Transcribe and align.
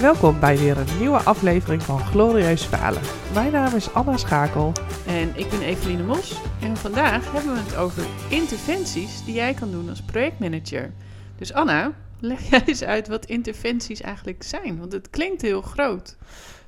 Welkom 0.00 0.40
bij 0.40 0.58
weer 0.58 0.78
een 0.78 0.98
nieuwe 0.98 1.18
aflevering 1.18 1.82
van 1.82 1.98
Glorieus 1.98 2.62
Falen. 2.62 3.02
Mijn 3.34 3.52
naam 3.52 3.76
is 3.76 3.94
Anna 3.94 4.16
Schakel. 4.16 4.72
En 5.06 5.36
ik 5.36 5.50
ben 5.50 5.62
Eveline 5.62 6.02
Mos. 6.02 6.40
En 6.60 6.76
vandaag 6.76 7.32
hebben 7.32 7.52
we 7.52 7.58
het 7.58 7.76
over 7.76 8.06
interventies 8.30 9.24
die 9.24 9.34
jij 9.34 9.54
kan 9.54 9.70
doen 9.70 9.88
als 9.88 10.02
projectmanager. 10.02 10.92
Dus 11.36 11.52
Anna, 11.52 11.92
leg 12.20 12.50
jij 12.50 12.62
eens 12.66 12.84
uit 12.84 13.08
wat 13.08 13.24
interventies 13.24 14.00
eigenlijk 14.00 14.42
zijn. 14.42 14.78
Want 14.78 14.92
het 14.92 15.10
klinkt 15.10 15.42
heel 15.42 15.62
groot. 15.62 16.16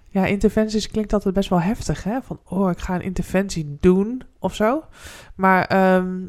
Ja, 0.08 0.26
interventies 0.26 0.88
klinkt 0.88 1.12
altijd 1.12 1.34
best 1.34 1.48
wel 1.48 1.60
heftig, 1.60 2.04
hè? 2.04 2.22
Van, 2.22 2.40
oh, 2.44 2.70
ik 2.70 2.78
ga 2.78 2.94
een 2.94 3.02
interventie 3.02 3.76
doen 3.80 4.22
of 4.38 4.54
zo. 4.54 4.84
Maar 5.34 5.64
ehm, 5.64 6.26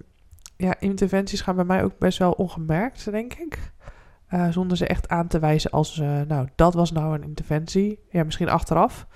ja, 0.58 0.80
interventies 0.80 1.42
gaan 1.42 1.56
bij 1.56 1.66
mij 1.66 1.84
ook 1.84 1.98
best 1.98 2.18
wel 2.18 2.32
ongemerkt, 2.32 3.12
denk 3.12 3.34
ik. 3.34 3.72
Uh, 4.34 4.48
zonder 4.50 4.78
ze 4.78 4.88
echt 4.88 5.10
aan 5.10 5.28
te 5.28 5.40
wijzen 5.40 5.72
als, 5.72 5.98
uh, 5.98 6.22
nou, 6.22 6.48
dat 6.56 6.74
was 6.74 6.92
nou 6.92 7.16
een 7.16 7.24
interventie. 7.24 8.00
Ja, 8.10 8.24
misschien 8.24 8.50
achteraf. 8.50 9.08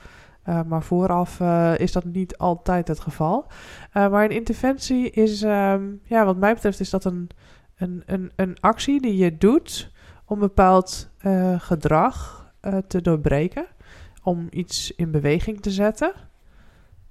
Uh, 0.45 0.61
maar 0.63 0.83
vooraf 0.83 1.39
is 1.77 1.91
dat 1.91 2.03
niet 2.03 2.37
altijd 2.37 2.87
het 2.87 2.99
geval. 2.99 3.45
maar 3.93 4.23
een 4.23 4.31
interventie 4.31 5.09
is, 5.09 5.41
um, 5.41 6.01
ja, 6.03 6.25
wat 6.25 6.37
mij 6.37 6.53
betreft, 6.53 6.79
is 6.79 6.89
dat 6.89 7.05
een, 7.05 7.29
een, 7.75 8.03
een, 8.05 8.31
een 8.35 8.57
actie 8.59 9.01
die 9.01 9.17
je 9.17 9.37
doet 9.37 9.91
om 10.25 10.39
bepaald 10.39 11.09
gedrag 11.57 12.45
te 12.87 13.01
doorbreken. 13.01 13.65
Om 14.23 14.47
iets 14.49 14.91
in 14.95 15.11
beweging 15.11 15.61
te 15.61 15.71
zetten. 15.71 16.11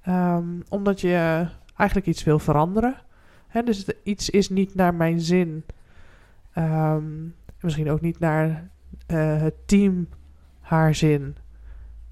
Um, 0.08 0.62
omdat 0.68 1.00
je 1.00 1.46
eigenlijk 1.76 2.08
iets 2.08 2.24
wil 2.24 2.38
veranderen. 2.38 2.94
Hè, 3.46 3.62
dus 3.62 3.88
iets 4.02 4.30
is 4.30 4.48
niet 4.48 4.74
naar 4.74 4.94
mijn 4.94 5.20
zin. 5.20 5.64
Um, 6.58 7.34
misschien 7.66 7.90
ook 7.90 8.00
niet 8.00 8.18
naar 8.18 8.48
uh, 8.48 9.40
het 9.40 9.68
team 9.68 10.08
haar 10.60 10.94
zin. 10.94 11.36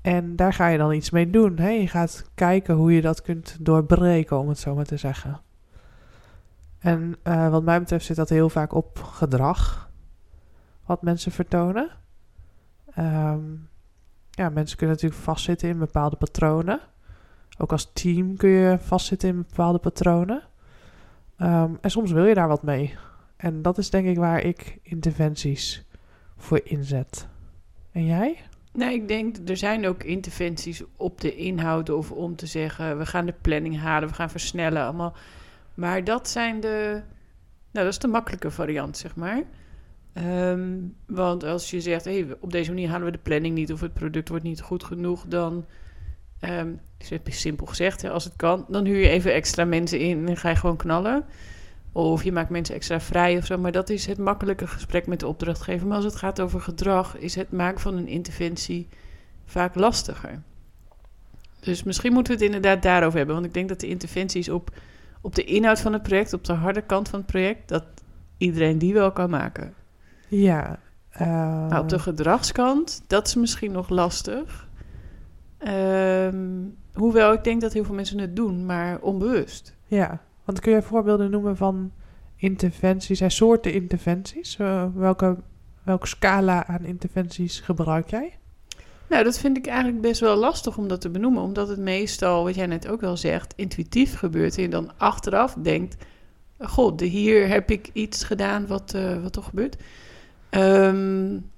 En 0.03 0.37
daar 0.37 0.53
ga 0.53 0.67
je 0.67 0.79
dan 0.79 0.93
iets 0.93 1.11
mee 1.11 1.31
doen. 1.31 1.57
Je 1.57 1.89
gaat 1.89 2.31
kijken 2.35 2.75
hoe 2.75 2.93
je 2.93 3.01
dat 3.01 3.23
kunt 3.23 3.57
doorbreken, 3.61 4.39
om 4.39 4.49
het 4.49 4.59
zo 4.59 4.75
maar 4.75 4.85
te 4.85 4.97
zeggen. 4.97 5.41
En 6.79 7.17
uh, 7.25 7.49
wat 7.49 7.63
mij 7.63 7.79
betreft 7.79 8.05
zit 8.05 8.17
dat 8.17 8.29
heel 8.29 8.49
vaak 8.49 8.75
op 8.75 9.03
gedrag, 9.03 9.91
wat 10.87 11.03
mensen 11.03 11.33
vertonen. 11.33 11.91
Um, 12.99 13.69
ja, 14.31 14.49
mensen 14.49 14.77
kunnen 14.77 14.97
natuurlijk 14.97 15.23
vastzitten 15.23 15.69
in 15.69 15.79
bepaalde 15.79 16.17
patronen. 16.17 16.81
Ook 17.59 17.73
als 17.73 17.93
team 17.93 18.37
kun 18.37 18.49
je 18.49 18.79
vastzitten 18.79 19.29
in 19.29 19.37
bepaalde 19.49 19.79
patronen. 19.79 20.43
Um, 21.39 21.79
en 21.81 21.91
soms 21.91 22.13
wil 22.13 22.25
je 22.25 22.35
daar 22.35 22.49
wat 22.49 22.63
mee. 22.63 22.95
En 23.45 23.63
dat 23.63 23.79
is 23.79 23.91
denk 23.91 24.07
ik 24.07 24.17
waar 24.17 24.43
ik 24.43 24.79
interventies 24.83 25.85
voor 26.37 26.61
inzet. 26.65 27.29
En 27.93 28.07
jij? 28.07 28.37
Nou, 28.73 28.93
ik 28.93 29.09
denk, 29.09 29.37
er 29.49 29.57
zijn 29.57 29.87
ook 29.87 30.03
interventies 30.03 30.83
op 30.97 31.21
de 31.21 31.37
inhoud 31.37 31.91
of 31.91 32.11
om 32.11 32.37
te 32.37 32.47
zeggen, 32.47 32.99
we 32.99 33.07
gaan 33.07 33.27
de 33.27 33.35
planning 33.41 33.79
halen, 33.79 34.09
we 34.09 34.15
gaan 34.15 34.31
versnellen, 34.31 34.83
allemaal. 34.83 35.17
Maar 35.75 36.05
dat 36.05 36.29
zijn 36.29 36.61
de, 36.61 37.03
nou, 37.71 37.85
dat 37.85 37.87
is 37.87 37.99
de 37.99 38.09
makkelijke 38.09 38.51
variant, 38.51 38.97
zeg 38.97 39.17
maar. 39.17 39.43
Um, 40.15 40.97
want 41.07 41.45
als 41.45 41.71
je 41.71 41.81
zegt, 41.81 42.05
hey, 42.05 42.27
op 42.41 42.53
deze 42.53 42.71
manier 42.71 42.89
halen 42.89 43.07
we 43.07 43.13
de 43.13 43.19
planning 43.19 43.55
niet 43.55 43.73
of 43.73 43.81
het 43.81 43.93
product 43.93 44.29
wordt 44.29 44.45
niet 44.45 44.61
goed 44.61 44.85
genoeg, 44.85 45.25
dan, 45.29 45.65
um, 46.41 46.81
simpel 47.25 47.67
gezegd, 47.67 48.03
hè, 48.03 48.11
als 48.11 48.25
het 48.25 48.37
kan, 48.37 48.65
dan 48.69 48.85
huur 48.85 48.99
je 48.99 49.09
even 49.09 49.33
extra 49.33 49.65
mensen 49.65 49.99
in 49.99 50.29
en 50.29 50.37
ga 50.37 50.49
je 50.49 50.57
gewoon 50.57 50.77
knallen. 50.77 51.25
Of 51.95 52.25
je 52.25 52.33
maakt 52.33 52.51
mensen 52.51 52.75
extra 52.75 53.01
vrij 53.01 53.37
of 53.37 53.47
zo. 53.47 53.59
Maar 53.59 53.73
dat 53.73 53.91
is 53.91 54.07
het 54.07 54.19
makkelijke 54.19 54.67
gesprek 54.67 55.07
met 55.07 55.21
de 55.21 55.27
opdrachtgever. 55.27 55.87
Maar 55.87 55.97
als 55.97 56.05
het 56.05 56.17
gaat 56.17 56.41
over 56.41 56.61
gedrag, 56.61 57.17
is 57.17 57.35
het 57.35 57.53
maken 57.53 57.81
van 57.81 57.97
een 57.97 58.09
interventie 58.09 58.89
vaak 59.45 59.75
lastiger. 59.75 60.43
Dus 61.61 61.83
misschien 61.83 62.13
moeten 62.13 62.33
we 62.33 62.45
het 62.45 62.55
inderdaad 62.55 62.83
daarover 62.83 63.17
hebben. 63.17 63.35
Want 63.35 63.47
ik 63.47 63.55
denk 63.55 63.69
dat 63.69 63.81
de 63.81 63.89
interventies 63.89 64.49
op, 64.49 64.71
op 65.21 65.35
de 65.35 65.45
inhoud 65.45 65.81
van 65.81 65.93
het 65.93 66.03
project, 66.03 66.33
op 66.33 66.45
de 66.45 66.53
harde 66.53 66.83
kant 66.83 67.09
van 67.09 67.19
het 67.19 67.29
project, 67.29 67.69
dat 67.69 67.85
iedereen 68.37 68.79
die 68.79 68.95
wel 68.95 69.13
kan 69.13 69.31
maken. 69.31 69.75
Ja. 70.29 70.79
Uh... 71.21 71.69
Maar 71.69 71.81
op 71.81 71.89
de 71.89 71.99
gedragskant, 71.99 73.03
dat 73.07 73.27
is 73.27 73.35
misschien 73.35 73.73
nog 73.73 73.89
lastig. 73.89 74.69
Um, 75.69 76.77
hoewel 76.93 77.33
ik 77.33 77.45
denk 77.45 77.61
dat 77.61 77.73
heel 77.73 77.85
veel 77.85 77.95
mensen 77.95 78.19
het 78.19 78.37
doen, 78.37 78.67
maar 78.67 79.01
onbewust. 79.01 79.75
Ja. 79.87 80.21
Want 80.45 80.61
kun 80.61 80.73
je 80.73 80.83
voorbeelden 80.83 81.31
noemen 81.31 81.57
van 81.57 81.93
interventies 82.37 83.21
en 83.21 83.31
soorten 83.31 83.73
interventies? 83.73 84.59
Uh, 84.59 84.85
welke, 84.95 85.37
welke 85.83 86.07
scala 86.07 86.67
aan 86.67 86.85
interventies 86.85 87.61
gebruik 87.61 88.11
jij? 88.11 88.39
Nou, 89.09 89.25
dat 89.25 89.39
vind 89.39 89.57
ik 89.57 89.67
eigenlijk 89.67 90.01
best 90.01 90.21
wel 90.21 90.37
lastig 90.37 90.77
om 90.77 90.89
dat 90.89 91.01
te 91.01 91.11
benoemen, 91.11 91.43
omdat 91.43 91.69
het 91.69 91.79
meestal, 91.79 92.45
wat 92.45 92.55
jij 92.55 92.67
net 92.67 92.89
ook 92.89 93.01
wel 93.01 93.17
zegt, 93.17 93.53
intuïtief 93.57 94.19
gebeurt. 94.19 94.57
En 94.57 94.63
je 94.63 94.69
dan 94.69 94.93
achteraf 94.97 95.57
denkt: 95.63 95.97
God, 96.59 97.01
hier 97.01 97.49
heb 97.49 97.71
ik 97.71 97.91
iets 97.93 98.25
gedaan 98.25 98.67
wat, 98.67 98.93
uh, 98.97 99.23
wat 99.23 99.33
toch 99.33 99.45
gebeurt. 99.45 99.77
Um, 100.51 101.51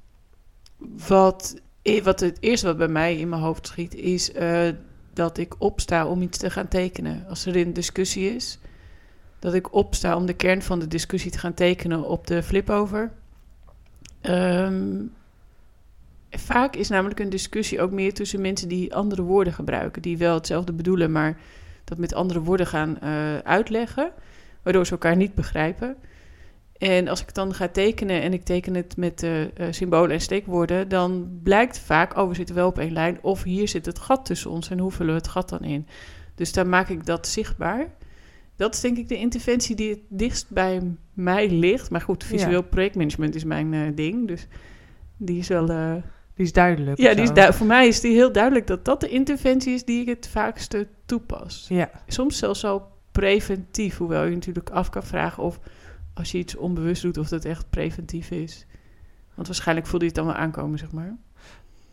wat, 1.06 1.60
wat 2.02 2.20
het 2.20 2.36
eerste 2.40 2.66
wat 2.66 2.76
bij 2.76 2.88
mij 2.88 3.16
in 3.16 3.28
mijn 3.28 3.42
hoofd 3.42 3.66
schiet, 3.66 3.94
is 3.94 4.34
uh, 4.34 4.68
dat 5.12 5.38
ik 5.38 5.54
opsta 5.58 6.06
om 6.06 6.22
iets 6.22 6.38
te 6.38 6.50
gaan 6.50 6.68
tekenen. 6.68 7.24
Als 7.28 7.46
er 7.46 7.56
een 7.56 7.72
discussie 7.72 8.34
is, 8.34 8.58
dat 9.38 9.54
ik 9.54 9.74
opsta 9.74 10.16
om 10.16 10.26
de 10.26 10.34
kern 10.34 10.62
van 10.62 10.78
de 10.78 10.88
discussie 10.88 11.30
te 11.30 11.38
gaan 11.38 11.54
tekenen 11.54 12.08
op 12.08 12.26
de 12.26 12.42
flipover. 12.42 13.12
Um, 14.22 15.12
vaak 16.30 16.76
is 16.76 16.88
namelijk 16.88 17.20
een 17.20 17.30
discussie 17.30 17.80
ook 17.80 17.90
meer 17.90 18.14
tussen 18.14 18.40
mensen 18.40 18.68
die 18.68 18.94
andere 18.94 19.22
woorden 19.22 19.52
gebruiken, 19.52 20.02
die 20.02 20.18
wel 20.18 20.34
hetzelfde 20.34 20.72
bedoelen, 20.72 21.12
maar 21.12 21.38
dat 21.84 21.98
met 21.98 22.14
andere 22.14 22.40
woorden 22.40 22.66
gaan 22.66 22.98
uh, 23.02 23.38
uitleggen, 23.38 24.10
waardoor 24.62 24.86
ze 24.86 24.92
elkaar 24.92 25.16
niet 25.16 25.34
begrijpen. 25.34 25.96
En 26.78 27.08
als 27.08 27.20
ik 27.20 27.34
dan 27.34 27.54
ga 27.54 27.68
tekenen 27.68 28.22
en 28.22 28.32
ik 28.32 28.44
teken 28.44 28.74
het 28.74 28.96
met 28.96 29.22
uh, 29.22 29.44
symbolen 29.70 30.10
en 30.10 30.20
steekwoorden, 30.20 30.88
dan 30.88 31.40
blijkt 31.42 31.78
vaak, 31.78 32.16
oh, 32.16 32.28
we 32.28 32.34
zitten 32.34 32.54
wel 32.54 32.68
op 32.68 32.78
één 32.78 32.92
lijn, 32.92 33.18
of 33.22 33.42
hier 33.42 33.68
zit 33.68 33.86
het 33.86 33.98
gat 33.98 34.24
tussen 34.24 34.50
ons 34.50 34.70
en 34.70 34.78
hoe 34.78 34.90
vullen 34.90 35.14
we 35.14 35.20
het 35.20 35.28
gat 35.28 35.48
dan 35.48 35.64
in? 35.64 35.86
Dus 36.34 36.52
dan 36.52 36.68
maak 36.68 36.88
ik 36.88 37.06
dat 37.06 37.26
zichtbaar. 37.26 37.88
Dat 38.56 38.74
is 38.74 38.80
denk 38.80 38.96
ik 38.96 39.08
de 39.08 39.16
interventie 39.16 39.76
die 39.76 39.90
het 39.90 40.00
dichtst 40.08 40.50
bij 40.50 40.82
mij 41.12 41.50
ligt. 41.50 41.90
Maar 41.90 42.00
goed, 42.00 42.24
visueel 42.24 42.62
projectmanagement 42.62 43.34
is 43.34 43.44
mijn 43.44 43.72
uh, 43.72 43.88
ding. 43.94 44.28
Dus 44.28 44.46
die 45.16 45.38
is 45.38 45.48
wel. 45.48 45.70
Uh, 45.70 45.94
die 46.34 46.44
is 46.44 46.52
duidelijk. 46.52 46.98
Ja, 46.98 47.14
die 47.14 47.22
is 47.22 47.32
du 47.32 47.52
voor 47.52 47.66
mij 47.66 47.86
is 47.86 48.00
die 48.00 48.14
heel 48.14 48.32
duidelijk 48.32 48.66
dat 48.66 48.84
dat 48.84 49.00
de 49.00 49.08
interventie 49.08 49.74
is 49.74 49.84
die 49.84 50.00
ik 50.00 50.08
het 50.08 50.28
vaakste 50.28 50.88
toepas. 51.06 51.66
Ja. 51.68 51.90
Soms 52.06 52.38
zelfs 52.38 52.64
al 52.64 52.88
preventief, 53.12 53.96
hoewel 53.96 54.24
je 54.24 54.34
natuurlijk 54.34 54.70
af 54.70 54.90
kan 54.90 55.02
vragen 55.02 55.42
of 55.42 55.58
als 56.14 56.30
je 56.30 56.38
iets 56.38 56.56
onbewust 56.56 57.02
doet, 57.02 57.18
of 57.18 57.28
dat 57.28 57.44
echt 57.44 57.70
preventief 57.70 58.30
is. 58.30 58.66
Want 59.34 59.46
waarschijnlijk 59.46 59.86
voelde 59.86 60.04
je 60.04 60.10
het 60.10 60.20
dan 60.20 60.28
wel 60.28 60.42
aankomen, 60.42 60.78
zeg 60.78 60.92
maar. 60.92 61.16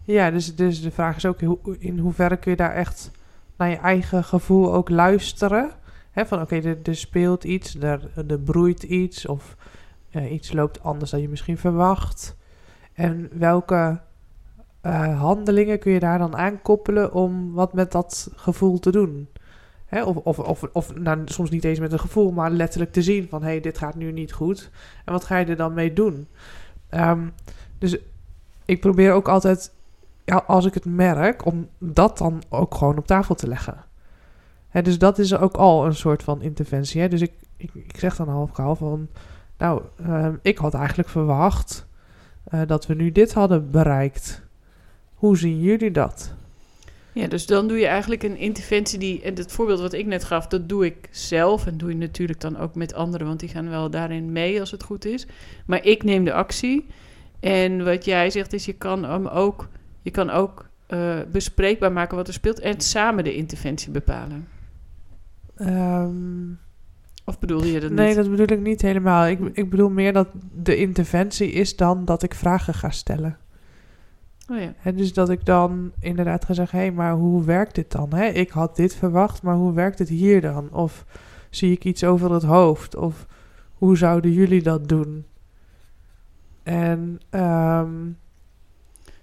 Ja, 0.03 0.31
dus, 0.31 0.56
dus 0.56 0.81
de 0.81 0.91
vraag 0.91 1.16
is 1.16 1.25
ook 1.25 1.41
in 1.79 2.00
hoeverre 2.00 2.38
kun 2.38 2.52
je 2.52 2.57
daar 2.57 2.73
echt 2.73 3.12
naar 3.57 3.69
je 3.69 3.75
eigen 3.75 4.23
gevoel 4.23 4.73
ook 4.73 4.90
luisteren 4.90 5.72
van 6.13 6.41
oké, 6.41 6.75
er, 6.84 6.96
speelt 6.96 7.44
iets, 7.44 7.75
er, 7.75 8.12
er 8.28 8.40
broeit 8.40 8.84
iets 8.84 9.25
of 9.25 9.56
uh, 10.12 10.31
iets 10.31 10.53
loopt 10.53 10.84
anders 10.84 11.12
dan 11.12 11.22
je 11.22 11.29
misschien 11.29 11.57
verwacht. 11.57 12.35
En 12.94 13.29
welke 13.31 14.01
uh, 14.84 15.19
handelingen 15.19 15.79
kun 15.79 15.91
je 15.91 16.00
daar 16.00 16.18
dan 16.18 16.35
aankoppelen 16.35 17.13
om 17.13 17.53
wat 17.53 17.73
met 17.73 17.91
dat 17.91 18.31
gevoel 18.35 18.79
te 18.79 18.91
doen? 18.91 19.28
Hè, 19.85 20.03
of 20.03 20.16
of, 20.16 20.40
of, 20.40 20.64
of 20.72 20.96
nou, 20.96 21.22
soms 21.26 21.49
niet 21.49 21.64
eens 21.64 21.79
met 21.79 21.91
een 21.91 21.99
gevoel, 21.99 22.32
maar 22.32 22.52
letterlijk 22.52 22.91
te 22.91 23.02
zien 23.02 23.28
van 23.29 23.41
hé, 23.41 23.49
hey, 23.49 23.59
dit 23.59 23.78
gaat 23.78 23.96
nu 23.96 24.11
niet 24.11 24.34
goed. 24.34 24.70
En 25.05 25.14
wat 25.14 25.23
ga 25.23 25.38
je 25.38 25.46
er 25.46 25.55
dan 25.55 25.73
mee 25.73 25.93
doen? 25.93 26.28
Um, 26.91 27.34
dus 27.78 27.97
ik 28.66 28.79
probeer 28.79 29.14
ook 29.14 29.28
altijd, 29.28 29.72
ja, 30.26 30.43
als 30.47 30.66
ik 30.66 30.73
het 30.73 30.85
merk, 30.85 31.46
om 31.46 31.67
dat 31.78 32.17
dan 32.17 32.43
ook 32.49 32.76
gewoon 32.76 32.97
op 32.97 33.08
tafel 33.08 33.35
te 33.35 33.47
leggen 33.47 33.91
dus 34.81 34.97
dat 34.97 35.20
is 35.20 35.35
ook 35.35 35.55
al 35.55 35.85
een 35.85 35.96
soort 35.96 36.23
van 36.23 36.41
interventie. 36.41 37.02
Hè? 37.02 37.08
Dus 37.08 37.22
ik, 37.22 37.31
ik, 37.58 37.70
ik 37.73 37.97
zeg 37.97 38.16
dan 38.16 38.28
half 38.28 38.58
half 38.58 38.78
van... 38.78 39.08
Nou, 39.58 39.81
uh, 40.08 40.28
ik 40.41 40.58
had 40.58 40.73
eigenlijk 40.73 41.09
verwacht 41.09 41.85
uh, 42.53 42.61
dat 42.67 42.85
we 42.85 42.93
nu 42.93 43.11
dit 43.11 43.34
hadden 43.34 43.72
bereikt. 43.72 44.41
Hoe 45.14 45.37
zien 45.37 45.61
jullie 45.61 45.91
dat? 45.91 46.34
Ja, 47.14 47.28
dus 47.28 47.46
dan 47.46 47.67
doe 47.67 47.78
je 47.78 47.87
eigenlijk 47.87 48.23
een 48.23 48.37
interventie 48.37 48.99
die... 48.99 49.22
En 49.22 49.35
het 49.35 49.52
voorbeeld 49.52 49.79
wat 49.79 49.93
ik 49.93 50.05
net 50.05 50.23
gaf, 50.23 50.47
dat 50.47 50.70
doe 50.70 50.85
ik 50.85 51.08
zelf. 51.11 51.67
En 51.67 51.78
doe 51.78 51.90
je 51.90 51.96
natuurlijk 51.96 52.40
dan 52.40 52.58
ook 52.58 52.76
met 52.76 52.93
anderen, 52.93 53.28
want 53.28 53.40
die 53.40 53.49
gaan 53.49 53.69
wel 53.69 53.90
daarin 53.90 54.31
mee 54.31 54.59
als 54.59 54.72
het 54.72 54.84
goed 54.84 55.05
is. 55.05 55.28
Maar 55.66 55.85
ik 55.85 56.03
neem 56.03 56.23
de 56.23 56.34
actie. 56.34 56.85
En 57.40 57.84
wat 57.84 58.05
jij 58.05 58.29
zegt 58.29 58.53
is, 58.53 58.66
je 58.66 58.73
kan 58.73 59.03
hem 59.05 59.28
ook, 59.28 59.67
je 60.02 60.11
kan 60.11 60.29
ook 60.29 60.69
uh, 60.87 61.19
bespreekbaar 61.31 61.91
maken 61.91 62.17
wat 62.17 62.28
er 62.28 62.34
speelt... 62.34 62.59
en 62.59 62.81
samen 62.81 63.23
de 63.23 63.35
interventie 63.35 63.91
bepalen. 63.91 64.47
Um, 65.68 66.60
of 67.26 67.40
bedoel 67.40 67.64
je 67.64 67.80
dat 67.80 67.90
niet? 67.90 68.00
Nee, 68.00 68.16
dat 68.16 68.30
bedoel 68.30 68.52
ik 68.52 68.60
niet 68.60 68.82
helemaal. 68.82 69.28
Ik, 69.28 69.40
ik 69.54 69.70
bedoel 69.70 69.90
meer 69.90 70.14
dat 70.14 70.28
de 70.54 70.76
interventie 70.76 71.52
is 71.52 71.76
dan 71.76 72.06
dat 72.06 72.24
ik 72.24 72.34
vragen 72.34 72.74
ga 72.74 72.90
stellen. 72.90 73.38
Oh 74.52 74.58
ja. 74.60 74.92
Dus 74.92 75.14
dat 75.14 75.30
ik 75.30 75.46
dan 75.46 75.92
inderdaad 76.00 76.46
ga 76.46 76.54
zeggen, 76.54 76.80
hé, 76.80 76.86
hey, 76.86 76.94
maar 76.94 77.14
hoe 77.14 77.44
werkt 77.44 77.76
dit 77.76 77.92
dan? 77.92 78.18
Ik 78.18 78.50
had 78.50 78.76
dit 78.76 78.96
verwacht, 78.96 79.42
maar 79.42 79.56
hoe 79.56 79.74
werkt 79.74 80.00
het 80.00 80.10
hier 80.10 80.42
dan? 80.42 80.72
Of 80.72 81.06
zie 81.50 81.72
ik 81.72 81.86
iets 81.86 82.04
over 82.04 82.32
het 82.34 82.44
hoofd? 82.44 82.96
Of 82.96 83.26
hoe 83.74 83.98
zouden 83.98 84.32
jullie 84.32 84.62
dat 84.62 84.88
doen? 84.88 85.26
En 86.64 87.20
ehm, 87.30 87.92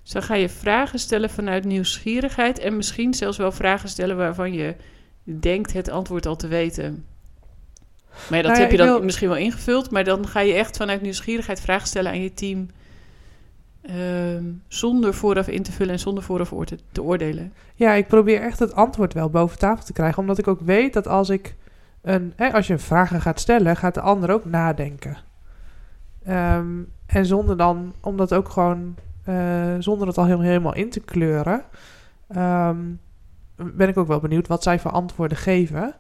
Dus 0.03 0.13
dan 0.13 0.23
ga 0.23 0.35
je 0.35 0.49
vragen 0.49 0.99
stellen 0.99 1.31
vanuit 1.31 1.65
nieuwsgierigheid 1.65 2.59
en 2.59 2.77
misschien 2.77 3.15
zelfs 3.15 3.37
wel 3.37 3.53
vragen 3.53 3.89
stellen 3.89 4.17
waarvan 4.17 4.53
je 4.53 4.77
denkt 5.25 5.73
het 5.73 5.89
antwoord 5.91 6.27
al 6.27 6.37
te 6.37 6.49
weten. 6.49 7.05
Maar 8.29 8.39
ja, 8.39 8.43
dat 8.43 8.45
Nou 8.45 8.55
ja, 8.55 8.61
heb 8.61 8.71
je 8.71 8.77
dan 8.77 8.87
wil- 8.87 9.03
misschien 9.03 9.29
wel 9.29 9.37
ingevuld, 9.37 9.91
maar 9.91 10.05
dan 10.05 10.27
ga 10.29 10.41
je 10.41 10.53
echt 10.53 10.77
vanuit 10.77 11.03
nieuwsgierigheid 11.03 11.61
vragen 11.61 11.87
stellen 11.89 12.11
aan 12.11 12.23
je 12.23 12.35
team. 12.35 12.69
ehm, 13.83 14.45
zonder 14.69 15.15
vooraf 15.15 15.49
in 15.49 15.63
te 15.63 15.73
vullen 15.73 15.93
en 15.93 15.99
zonder 15.99 16.23
vooraf 16.25 16.53
oor 16.53 16.65
te, 16.93 17.03
oordelen. 17.03 17.53
ja, 17.75 17.93
ik 17.93 18.07
probeer 18.07 18.41
echt 18.41 18.59
het 18.59 18.75
antwoord 18.75 19.15
wel 19.15 19.31
boven 19.31 19.59
tafel 19.59 19.85
te 19.85 19.93
krijgen. 19.93 20.19
Omdat 20.19 20.39
ik 20.39 20.49
ook 20.49 20.61
weet 20.61 20.93
dat 20.93 21.07
als 21.07 21.29
ik 21.31 21.55
een, 22.03 22.33
hè, 22.37 22.53
als 22.53 22.67
je 22.67 22.79
vragen 22.79 23.21
gaat 23.21 23.41
stellen, 23.41 23.77
gaat 23.77 23.95
de 23.95 24.01
ander 24.01 24.31
ook 24.31 24.45
nadenken. 24.45 25.17
Ehm, 26.25 26.67
en 27.07 27.27
zonder 27.27 27.57
dan, 27.57 27.93
om 28.01 28.17
dat 28.17 28.35
ook 28.35 28.49
gewoon, 28.49 28.95
eh, 29.25 29.75
zonder 29.79 30.07
het 30.07 30.19
al 30.19 30.25
helemaal, 30.25 30.47
helemaal 30.47 30.75
in 30.75 30.91
te 30.91 31.01
kleuren, 31.01 31.63
ehm, 32.29 32.79
ben 33.75 33.89
ik 33.89 33.97
ook 33.97 34.07
wel 34.07 34.21
benieuwd 34.21 34.47
wat 34.47 34.63
zij 34.63 34.79
voor 34.79 34.91
antwoorden 34.91 35.39
geven. 35.39 35.95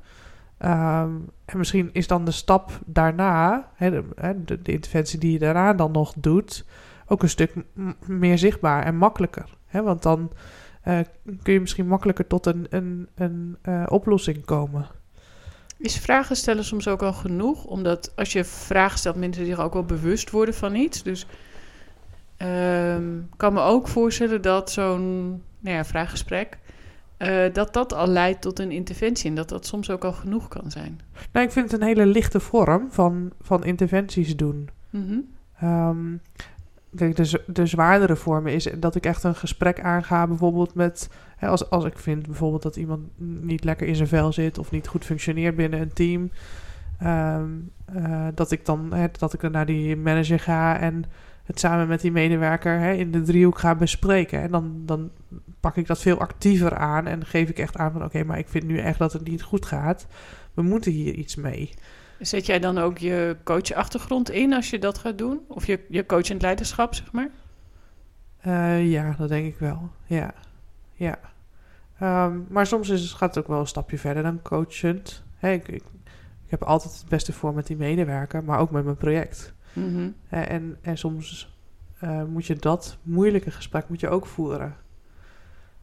Ehm, 0.59 1.11
en 1.45 1.59
misschien 1.59 1.91
is 1.93 2.07
dan 2.07 2.25
de 2.25 2.31
stap 2.31 2.79
daarna, 2.87 3.71
de, 3.79 4.05
de, 4.45 4.73
interventie 4.73 5.19
die 5.19 5.33
je 5.33 5.39
daarna 5.39 5.75
dan 5.75 5.93
nog 5.93 6.15
doet, 6.17 6.65
ook 7.07 7.23
een 7.23 7.29
stuk 7.29 7.53
meer 8.07 8.39
zichtbaar 8.39 8.85
en 8.85 8.97
makkelijker. 8.97 9.57
Want 9.71 10.03
dan 10.03 10.31
eh, 10.83 10.99
kun 11.43 11.53
je 11.53 11.61
misschien 11.61 11.87
makkelijker 11.87 12.27
tot 12.27 12.47
een, 12.47 12.67
een, 12.71 13.09
een 13.15 13.57
eh, 13.63 13.83
oplossing 13.89 14.45
komen. 14.45 14.87
Is 15.79 15.99
vragen 15.99 16.37
stellen 16.37 16.65
soms 16.65 16.89
ook 16.89 17.03
al 17.03 17.13
genoeg? 17.13 17.65
Omdat 17.65 18.13
als 18.17 18.33
je 18.33 18.45
vragen 18.45 18.99
stelt, 18.99 19.17
mensen 19.17 19.47
zich 19.47 19.61
ook 19.61 19.73
wel 19.73 19.85
bewust 19.85 20.31
worden 20.31 20.55
van 20.55 20.75
iets. 20.75 21.03
Dus 21.03 21.27
ehm, 22.37 23.19
ik 23.19 23.37
kan 23.37 23.53
me 23.53 23.61
ook 23.61 23.89
voorstellen 23.89 24.43
dat 24.43 24.71
zo'n 24.71 25.29
nou 25.59 25.77
ja, 25.77 25.85
vraaggesprek... 25.85 26.59
eh, 27.21 27.53
dat 27.53 27.73
dat 27.73 27.93
al 27.93 28.07
leidt 28.07 28.41
tot 28.41 28.59
een 28.59 28.71
interventie 28.71 29.29
en 29.29 29.35
dat 29.35 29.49
dat 29.49 29.67
soms 29.67 29.91
ook 29.91 30.05
al 30.05 30.13
genoeg 30.13 30.49
kan 30.49 30.71
zijn. 30.71 31.01
Nou, 31.33 31.47
ik 31.47 31.53
vind 31.53 31.71
het 31.71 31.81
een 31.81 31.87
hele 31.87 32.07
lichte 32.07 32.41
vorm 32.41 32.87
van, 32.91 33.33
van 33.41 33.65
interventies 33.65 34.37
doen. 34.37 34.69
Mhm. 34.91 35.19
Ehm, 35.59 36.17
kijk, 36.97 37.17
de, 37.47 37.67
zwaardere 37.67 38.17
vormen 38.17 38.53
is 38.53 38.69
dat 38.79 38.95
ik 38.95 39.07
echt 39.07 39.25
een 39.25 39.35
gesprek 39.35 39.81
aanga, 39.81 40.27
bijvoorbeeld 40.27 40.75
met... 40.75 41.11
Hè, 41.37 41.49
als, 41.49 41.71
als 41.71 41.85
ik 41.85 41.99
vind 41.99 42.27
bijvoorbeeld 42.27 42.63
dat 42.63 42.77
iemand 42.77 43.01
niet 43.41 43.65
lekker 43.65 43.87
in 43.87 43.97
zijn 43.97 44.09
vel 44.09 44.33
zit 44.33 44.59
of 44.59 44.71
niet 44.71 44.89
goed 44.89 45.05
functioneert 45.05 45.57
binnen 45.57 45.81
een 45.81 45.93
team... 45.93 46.31
ehm, 46.99 47.49
eh, 47.85 48.27
dat 48.35 48.51
ik 48.51 48.65
dan 48.65 48.93
hè, 48.93 49.07
dat 49.19 49.33
ik 49.33 49.41
dan 49.41 49.53
naar 49.53 49.67
die 49.67 49.97
manager 49.97 50.41
ga 50.41 50.79
en 50.79 51.05
het 51.51 51.61
samen 51.61 51.89
met 51.89 52.01
die 52.01 52.13
medewerker 52.13 52.79
hè, 52.79 52.93
in 52.93 53.11
de 53.11 53.23
driehoek 53.23 53.59
ga 53.59 53.75
bespreken. 53.75 54.41
En 54.41 54.51
dan, 54.51 54.83
dan 54.87 55.11
pak 55.61 55.77
ik 55.77 55.87
dat 55.87 56.01
veel 56.01 56.19
actiever 56.19 56.77
aan 56.77 57.07
en 57.07 57.27
geef 57.27 57.49
ik 57.49 57.59
echt 57.59 57.77
aan 57.77 57.93
van... 57.93 58.05
oké, 58.05 58.25
maar 58.25 58.39
ik 58.39 58.49
vind 58.49 58.65
nu 58.65 58.79
echt 58.79 58.99
dat 58.99 59.13
het 59.13 59.29
niet 59.29 59.43
goed 59.43 59.67
gaat. 59.67 60.07
We 60.55 60.63
moeten 60.63 60.93
hier 60.93 61.15
iets 61.15 61.37
mee. 61.37 61.71
Zet 62.19 62.47
jij 62.47 62.59
dan 62.59 62.79
ook 62.79 62.99
je 62.99 63.37
coachachtergrond 63.45 64.31
in 64.31 64.53
als 64.53 64.71
je 64.71 64.79
dat 64.79 64.99
gaat 64.99 65.19
doen? 65.19 65.41
Of 65.47 65.67
je, 65.67 65.81
je 65.89 66.07
coachend 66.07 66.43
leiderschap, 66.43 66.95
zeg 66.95 67.13
maar? 67.13 67.31
Eh, 68.41 68.91
ja, 68.91 69.15
dat 69.19 69.29
denk 69.29 69.47
ik 69.47 69.59
wel. 69.59 69.91
Ja, 70.07 70.35
ja. 70.93 71.19
Ehm, 71.99 72.39
maar 72.49 72.67
soms 72.67 72.89
is, 72.89 73.13
gaat 73.13 73.35
het 73.35 73.45
ook 73.45 73.51
wel 73.51 73.61
een 73.61 73.67
stapje 73.67 73.99
verder 73.99 74.23
dan 74.23 74.43
coachend. 74.43 75.23
Ik, 75.41 75.69
ik 75.69 75.83
heb 76.47 76.63
altijd 76.63 76.93
het 76.93 77.09
beste 77.09 77.33
voor 77.33 77.55
met 77.55 77.67
die 77.67 77.77
medewerker, 77.77 78.45
maar 78.45 78.59
ook 78.59 78.71
met 78.71 78.85
mijn 78.85 78.97
project. 78.97 79.55
Mhm. 79.73 80.11
En, 80.29 80.79
en 80.81 80.99
soms 80.99 81.59
eh, 81.99 82.25
moet 82.25 82.47
je 82.47 82.57
dat 82.57 82.99
moeilijke 83.03 83.51
gesprek 83.51 83.89
moet 83.89 84.01
je 84.01 84.09
ook 84.09 84.27
voeren. 84.27 84.77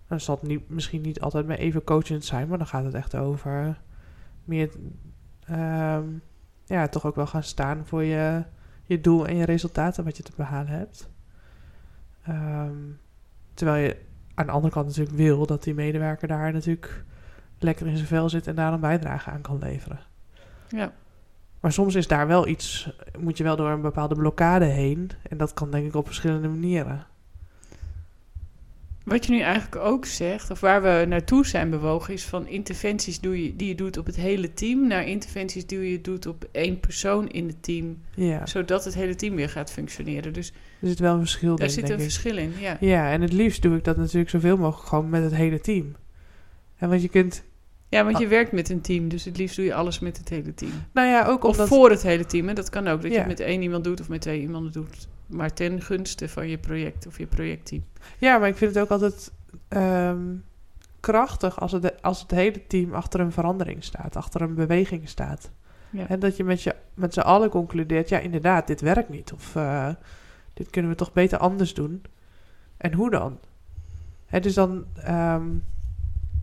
Dan 0.08 0.20
zal 0.20 0.36
het 0.36 0.50
niet, 0.50 0.70
misschien 0.70 1.02
niet 1.02 1.22
altijd 1.22 1.48
maar 1.48 1.58
even 1.58 1.84
coachend 1.84 2.26
zijn, 2.26 2.48
maar 2.48 2.58
dan 2.58 2.68
gaat 2.68 2.84
het 2.84 2.94
echt 2.94 3.16
over 3.16 3.82
meer, 4.44 4.70
ehm, 5.46 6.06
ja, 6.66 6.88
toch 6.88 7.06
ook 7.06 7.16
wel 7.16 7.28
gaan 7.28 7.44
staan 7.44 7.86
voor 7.86 8.04
je, 8.04 8.44
je 8.84 9.02
doel 9.02 9.28
en 9.28 9.36
je 9.36 9.46
resultaten 9.46 10.04
wat 10.04 10.18
je 10.18 10.24
te 10.24 10.32
behalen 10.36 10.72
hebt. 10.72 11.10
Ehm, 12.24 12.76
terwijl 13.54 13.86
je 13.86 13.98
aan 14.34 14.46
de 14.46 14.52
andere 14.52 14.74
kant 14.74 14.88
natuurlijk 14.88 15.18
wil 15.18 15.46
dat 15.46 15.64
die 15.64 15.74
medewerker 15.74 16.28
daar 16.28 16.54
natuurlijk 16.54 17.04
lekker 17.60 17.88
in 17.88 17.96
zijn 17.96 18.08
vel 18.08 18.30
zit 18.30 18.48
en 18.48 18.56
daar 18.56 18.74
een 18.74 18.80
bijdrage 18.80 19.30
aan 19.30 19.42
kan 19.42 19.60
leveren. 19.60 20.00
Ja. 20.70 20.92
Maar 21.68 21.76
soms 21.76 21.96
is 21.96 22.08
daar 22.08 22.28
wel 22.28 22.48
iets, 22.48 22.90
moet 23.20 23.38
je 23.38 23.44
wel 23.44 23.56
door 23.56 23.70
een 23.70 23.82
bepaalde 23.82 24.16
blokkade 24.16 24.66
heen. 24.66 25.12
En 25.30 25.38
dat 25.38 25.54
kan 25.54 25.72
denk 25.72 25.86
ik 25.86 25.96
op 25.96 26.06
verschillende 26.06 26.48
manieren. 26.48 27.06
Wat 29.04 29.26
je 29.26 29.32
nu 29.32 29.40
eigenlijk 29.40 29.76
ook 29.76 30.06
zegt, 30.06 30.52
of 30.52 30.60
waar 30.60 30.82
we 30.82 31.06
naartoe 31.08 31.46
zijn 31.46 31.70
bewogen, 31.70 32.14
is 32.14 32.24
van 32.26 32.48
interventies 32.48 33.20
doe 33.20 33.44
je, 33.44 33.56
die 33.56 33.68
je 33.68 33.76
doet 33.76 33.98
op 33.98 34.06
het 34.06 34.16
hele 34.16 34.54
team, 34.54 34.88
naar 34.88 35.08
interventies 35.08 35.66
die 35.66 35.80
je 35.80 36.02
doet 36.02 36.26
op 36.26 36.48
één 36.52 36.80
persoon 36.80 37.28
in 37.30 37.48
het 37.48 37.64
team, 37.64 37.98
Ja, 38.16 38.46
zodat 38.46 38.86
het 38.86 38.94
hele 38.94 39.16
team 39.16 39.36
weer 39.36 39.50
gaat 39.50 39.72
functioneren. 39.72 40.34
Dus 40.34 40.54
er 40.82 40.88
zit 40.88 41.00
wel 41.00 41.14
een 41.14 41.20
verschil 41.20 41.56
in, 41.56 41.70
zit 41.70 41.76
denk 41.76 41.88
een 41.88 42.06
ik. 42.06 42.12
verschil 42.12 42.38
in. 42.38 42.54
Ja. 42.60 42.78
Ja, 42.80 43.12
en 43.12 43.22
het 43.22 43.34
liefst 43.34 43.62
doe 43.62 43.78
ik 43.78 43.84
dat 43.84 43.98
natuurlijk 43.98 44.30
zoveel 44.30 44.58
mogelijk 44.58 44.88
gewoon 44.88 45.10
met 45.10 45.24
het 45.24 45.36
hele 45.36 45.60
team. 45.60 45.96
En 46.78 46.90
want 46.90 47.02
je 47.02 47.10
kunt, 47.10 47.44
ja, 47.90 48.04
want 48.04 48.18
je 48.18 48.28
werkt 48.28 48.52
met 48.52 48.70
een 48.70 48.82
team, 48.82 49.08
dus 49.08 49.26
het 49.26 49.38
liefst 49.38 49.56
doe 49.56 49.66
je 49.66 49.74
alles 49.74 50.00
met 50.00 50.18
het 50.18 50.30
hele 50.30 50.54
team. 50.54 50.72
nou 50.94 51.08
ja, 51.08 51.26
ook 51.26 51.44
Of 51.44 51.68
voor 51.68 51.90
het 51.90 52.02
hele 52.02 52.26
team, 52.26 52.48
hè? 52.48 52.54
dat 52.54 52.70
kan 52.70 52.88
ook. 52.88 53.02
Dat 53.02 53.12
je 53.12 53.18
het 53.18 53.28
met 53.28 53.40
één 53.40 53.62
iemand 53.62 53.84
doet 53.84 54.00
of 54.00 54.10
met 54.10 54.22
twee 54.22 54.42
iemanden 54.42 54.72
doet. 54.72 55.08
Maar 55.26 55.54
ten 55.54 55.82
gunste 55.82 56.30
van 56.30 56.48
je 56.48 56.58
project 56.58 57.08
of 57.08 57.18
je 57.18 57.26
projectteam. 57.26 57.84
Ja, 58.18 58.38
maar 58.38 58.48
ik 58.48 58.58
vind 58.58 58.74
het 58.74 58.84
ook 58.84 58.90
altijd 58.90 59.32
ehm, 59.68 60.36
krachtig 61.00 61.60
als 61.60 61.72
het, 61.72 62.02
als 62.02 62.22
het 62.22 62.32
hele 62.32 62.68
team 62.68 62.94
achter 62.94 63.20
een 63.20 63.32
verandering 63.32 63.84
staat, 63.84 64.16
achter 64.16 64.42
een 64.42 64.56
beweging 64.56 65.10
staat. 65.10 65.52
Ja. 65.90 66.08
En 66.08 66.20
dat 66.20 66.38
je 66.38 66.44
met, 66.44 66.62
je, 66.62 66.76
met 66.94 67.14
z'n 67.14 67.20
allen 67.20 67.50
concludeert, 67.50 68.10
ja 68.10 68.20
inderdaad, 68.20 68.68
dit 68.68 68.82
werkt 68.82 69.10
niet. 69.10 69.34
Of 69.34 69.56
eh, 69.56 69.90
dit 70.54 70.70
kunnen 70.70 70.92
we 70.92 70.98
toch 70.98 71.14
beter 71.14 71.38
anders 71.38 71.74
doen. 71.74 72.02
En 72.78 72.94
hoe 72.94 73.10
dan? 73.10 73.40
Hè, 74.26 74.40
dus 74.40 74.54
dan... 74.54 74.86
ehm, 74.96 75.46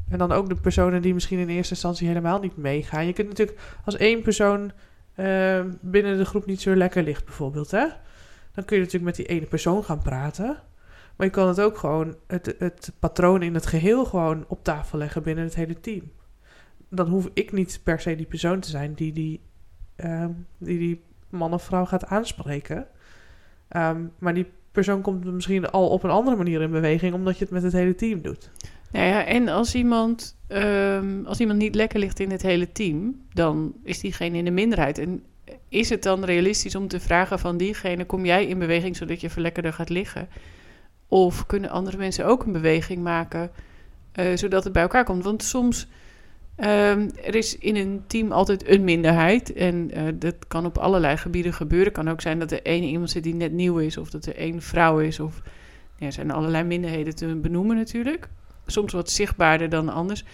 en 0.09 0.19
dan 0.19 0.33
ook 0.33 0.49
de 0.49 0.55
personen 0.55 1.03
die 1.03 1.15
misschien 1.15 1.39
in 1.39 1.49
eerste 1.49 1.75
instantie 1.75 2.09
helemaal 2.09 2.41
niet 2.41 2.57
meegaan. 2.57 3.07
Je 3.07 3.13
kunt 3.13 3.29
natuurlijk 3.29 3.61
als 3.85 3.97
één 3.97 4.23
persoon 4.23 4.73
ehm, 5.15 5.71
binnen 5.81 6.19
de 6.19 6.25
groep 6.25 6.47
niet 6.47 6.61
zo 6.61 6.75
lekker 6.75 7.03
ligt 7.03 7.25
bijvoorbeeld, 7.25 7.71
hè? 7.71 7.87
Dan 8.53 8.65
kun 8.65 8.77
je 8.77 8.83
natuurlijk 8.83 9.17
met 9.17 9.27
die 9.27 9.37
ene 9.37 9.47
persoon 9.47 9.85
gaan 9.85 10.03
praten. 10.03 10.59
Maar 11.17 11.27
je 11.27 11.33
kan 11.33 11.49
het 11.49 11.61
ook 11.61 11.79
gewoon, 11.79 12.17
het, 12.27 12.55
het 12.59 12.93
patroon 12.99 13.43
in 13.43 13.55
het 13.55 13.67
geheel 13.67 14.05
gewoon 14.05 14.45
op 14.49 14.65
tafel 14.65 14.99
leggen 14.99 15.23
binnen 15.23 15.45
het 15.45 15.55
hele 15.55 15.81
team. 15.81 16.13
Dan 16.89 17.09
hoef 17.09 17.31
ik 17.35 17.53
niet 17.53 17.81
per 17.83 18.01
se 18.01 18.17
die 18.17 18.27
persoon 18.27 18.61
te 18.61 18.71
zijn 18.71 18.95
die 18.95 19.13
die, 19.13 19.41
ehm, 19.97 20.31
die, 20.59 20.79
die 20.79 21.03
man 21.29 21.53
of 21.53 21.63
vrouw 21.63 21.85
gaat 21.85 22.07
aanspreken. 22.07 22.87
Ehm, 23.69 24.05
maar 24.19 24.35
die 24.35 24.47
persoon 24.73 25.01
komt 25.01 25.25
misschien 25.25 25.71
al 25.71 25.89
op 25.89 26.03
een 26.03 26.11
andere 26.11 26.37
manier 26.37 26.61
in 26.61 26.71
beweging, 26.71 27.15
omdat 27.15 27.39
je 27.39 27.45
het 27.45 27.53
met 27.53 27.63
het 27.63 27.73
hele 27.73 27.95
team 27.95 28.23
doet. 28.23 28.51
Nou 28.95 29.07
ja, 29.07 29.25
en 29.25 29.49
als 29.49 29.75
iemand, 29.75 30.37
ehm, 30.47 31.25
als 31.25 31.41
iemand 31.41 31.59
niet 31.59 31.75
lekker 31.75 31.99
ligt 31.99 32.21
in 32.21 32.31
het 32.31 32.43
hele 32.43 32.73
team, 32.73 33.21
dan 33.33 33.75
is 33.83 34.01
diegene 34.01 34.39
in 34.39 34.45
de 34.45 34.51
minderheid. 34.51 34.99
En 34.99 35.23
is 35.69 35.89
het 35.89 36.03
dan 36.03 36.25
realistisch 36.25 36.75
om 36.75 36.89
te 36.89 37.01
vragen 37.01 37.39
van 37.39 37.57
diegene, 37.57 38.05
kom 38.05 38.25
jij 38.25 38.47
in 38.47 38.59
beweging 38.59 38.97
zodat 38.97 39.21
je 39.21 39.31
verlekkerder 39.31 39.73
gaat 39.73 39.89
liggen? 39.89 40.29
Of 41.09 41.47
kunnen 41.47 41.71
andere 41.71 41.97
mensen 41.97 42.27
ook 42.27 42.45
een 42.45 42.53
beweging 42.53 43.03
maken, 43.03 43.51
eh, 44.13 44.37
zodat 44.37 44.65
het 44.65 44.73
bij 44.73 44.83
elkaar 44.83 45.05
komt? 45.05 45.25
Want 45.25 45.43
soms, 45.43 45.89
ehm, 46.57 47.09
er 47.25 47.35
is 47.35 47.59
in 47.59 47.77
een 47.77 48.03
team 48.07 48.33
altijd 48.33 48.69
een 48.69 48.85
minderheid. 48.85 49.53
En 49.53 49.91
eh, 49.91 50.03
dat 50.15 50.47
kan 50.49 50.67
op 50.67 50.79
allerlei 50.79 51.17
gebieden 51.17 51.53
gebeuren. 51.53 51.89
Het 51.89 51.97
kan 51.97 52.09
ook 52.09 52.21
zijn 52.21 52.39
dat 52.39 52.53
er 52.53 52.63
één 52.63 52.83
iemand 52.83 53.11
zit 53.11 53.23
die 53.23 53.35
net 53.35 53.53
nieuw 53.53 53.79
is, 53.79 53.97
of 53.97 54.11
dat 54.11 54.27
er 54.27 54.37
één 54.37 54.63
vrouw 54.63 54.99
is. 54.99 55.21
Of 55.21 55.43
ja, 55.99 56.07
er 56.07 56.13
zijn 56.13 56.31
allerlei 56.31 56.65
minderheden 56.65 57.15
te 57.15 57.37
benoemen 57.37 57.77
natuurlijk 57.77 58.29
soms 58.67 58.93
wat 58.93 59.11
zichtbaarder 59.11 59.69
dan 59.69 59.89
anders. 59.89 60.25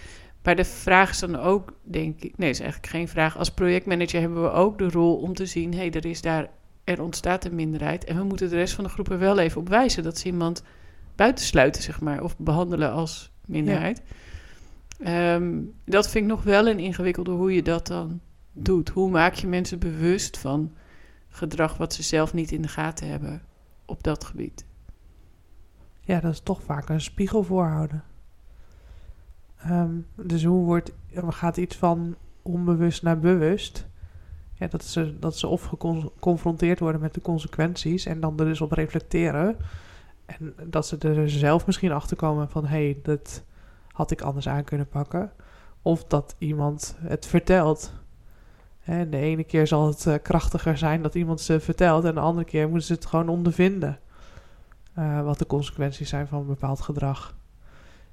Maar 0.43 0.55
de 0.55 0.65
vraag 0.65 1.09
is 1.09 1.19
dan 1.19 1.35
ook, 1.35 1.73
denk 1.83 2.21
ik, 2.21 2.37
nee, 2.37 2.49
is 2.49 2.59
eigenlijk 2.59 2.91
geen 2.91 3.07
vraag. 3.07 3.37
Als 3.37 3.51
projectmanager 3.51 4.19
hebben 4.19 4.43
we 4.43 4.51
ook 4.51 4.77
de 4.77 4.89
rol 4.89 5.15
om 5.15 5.33
te 5.33 5.45
zien, 5.45 5.71
hé, 5.71 5.77
hey, 5.77 5.91
er 5.91 6.05
is 6.05 6.21
daar, 6.21 6.49
er 6.83 7.01
ontstaat 7.01 7.45
een 7.45 7.55
minderheid. 7.55 8.03
En 8.03 8.17
we 8.17 8.23
moeten 8.23 8.49
de 8.49 8.55
rest 8.55 8.73
van 8.73 8.83
de 8.83 8.89
groepen 8.89 9.19
wel 9.19 9.37
even 9.39 9.61
op 9.61 9.69
wijzen 9.69 10.03
dat 10.03 10.17
ze 10.17 10.25
iemand 10.25 10.63
buitensluiten, 11.15 11.81
zeg 11.81 12.01
maar, 12.01 12.23
of 12.23 12.37
behandelen 12.37 12.91
als 12.91 13.31
minderheid. 13.45 14.01
Ehm, 14.99 15.59
dat 15.85 16.09
vind 16.09 16.23
ik 16.25 16.31
nog 16.31 16.43
wel 16.43 16.67
een 16.67 16.79
ingewikkelde 16.79 17.31
hoe 17.31 17.53
je 17.53 17.61
dat 17.61 17.87
dan 17.87 18.21
doet. 18.51 18.89
Hoe 18.89 19.09
maak 19.09 19.33
je 19.33 19.47
mensen 19.47 19.79
bewust 19.79 20.37
van 20.37 20.73
gedrag 21.29 21.77
wat 21.77 21.93
ze 21.93 22.03
zelf 22.03 22.33
niet 22.33 22.51
in 22.51 22.61
de 22.61 22.67
gaten 22.67 23.07
hebben 23.07 23.41
op 23.85 24.03
dat 24.03 24.23
gebied? 24.23 24.65
ja, 26.11 26.19
dat 26.19 26.31
is 26.31 26.39
toch 26.39 26.63
vaak 26.63 26.89
een 26.89 27.01
spiegel 27.01 27.43
voorhouden. 27.43 28.03
Ehm, 29.63 29.95
dus 30.15 30.43
hoe 30.43 30.65
wordt, 30.65 30.91
gaat 31.29 31.57
iets 31.57 31.75
van 31.75 32.15
onbewust 32.41 33.03
naar 33.03 33.19
bewust? 33.19 33.87
Ja, 34.53 34.67
dat 34.67 34.83
ze, 34.83 35.19
dat 35.19 35.37
ze 35.37 35.47
of 35.47 35.63
geconfronteerd 35.63 36.79
worden 36.79 37.01
met 37.01 37.13
de 37.13 37.21
consequenties 37.21 38.05
en 38.05 38.19
dan 38.19 38.39
er 38.39 38.45
dus 38.45 38.61
op 38.61 38.71
reflecteren. 38.71 39.57
En 40.25 40.53
dat 40.63 40.87
ze 40.87 40.97
er 40.97 41.29
zelf 41.29 41.65
misschien 41.65 41.91
achter 41.91 42.17
komen 42.17 42.49
van 42.49 42.65
hé, 42.65 42.83
hey, 42.85 42.99
dat 43.03 43.43
had 43.87 44.11
ik 44.11 44.21
anders 44.21 44.47
aan 44.47 44.63
kunnen 44.63 44.87
pakken. 44.87 45.31
Of 45.81 46.03
dat 46.03 46.35
iemand 46.37 46.95
het 46.99 47.25
vertelt. 47.25 47.93
En 48.83 49.09
de 49.09 49.17
ene 49.17 49.43
keer 49.43 49.67
zal 49.67 49.87
het 49.87 50.05
uh, 50.05 50.15
krachtiger 50.21 50.77
zijn 50.77 51.01
dat 51.01 51.15
iemand 51.15 51.41
ze 51.41 51.59
vertelt, 51.59 52.05
en 52.05 52.13
de 52.13 52.19
andere 52.19 52.45
keer 52.45 52.69
moeten 52.69 52.87
ze 52.87 52.93
het 52.93 53.05
gewoon 53.05 53.29
ondervinden. 53.29 53.99
Uh, 54.97 55.23
wat 55.23 55.39
de 55.39 55.45
consequenties 55.45 56.09
zijn 56.09 56.27
van 56.27 56.39
een 56.39 56.47
bepaald 56.47 56.81
gedrag. 56.81 57.35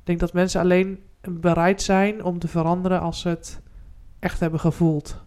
Ik 0.00 0.04
denk 0.04 0.20
dat 0.20 0.32
mensen 0.32 0.60
alleen 0.60 1.02
bereid 1.20 1.82
zijn 1.82 2.24
om 2.24 2.38
te 2.38 2.48
veranderen 2.48 3.00
als 3.00 3.20
ze 3.20 3.28
het 3.28 3.60
echt 4.18 4.40
hebben 4.40 4.60
gevoeld. 4.60 5.24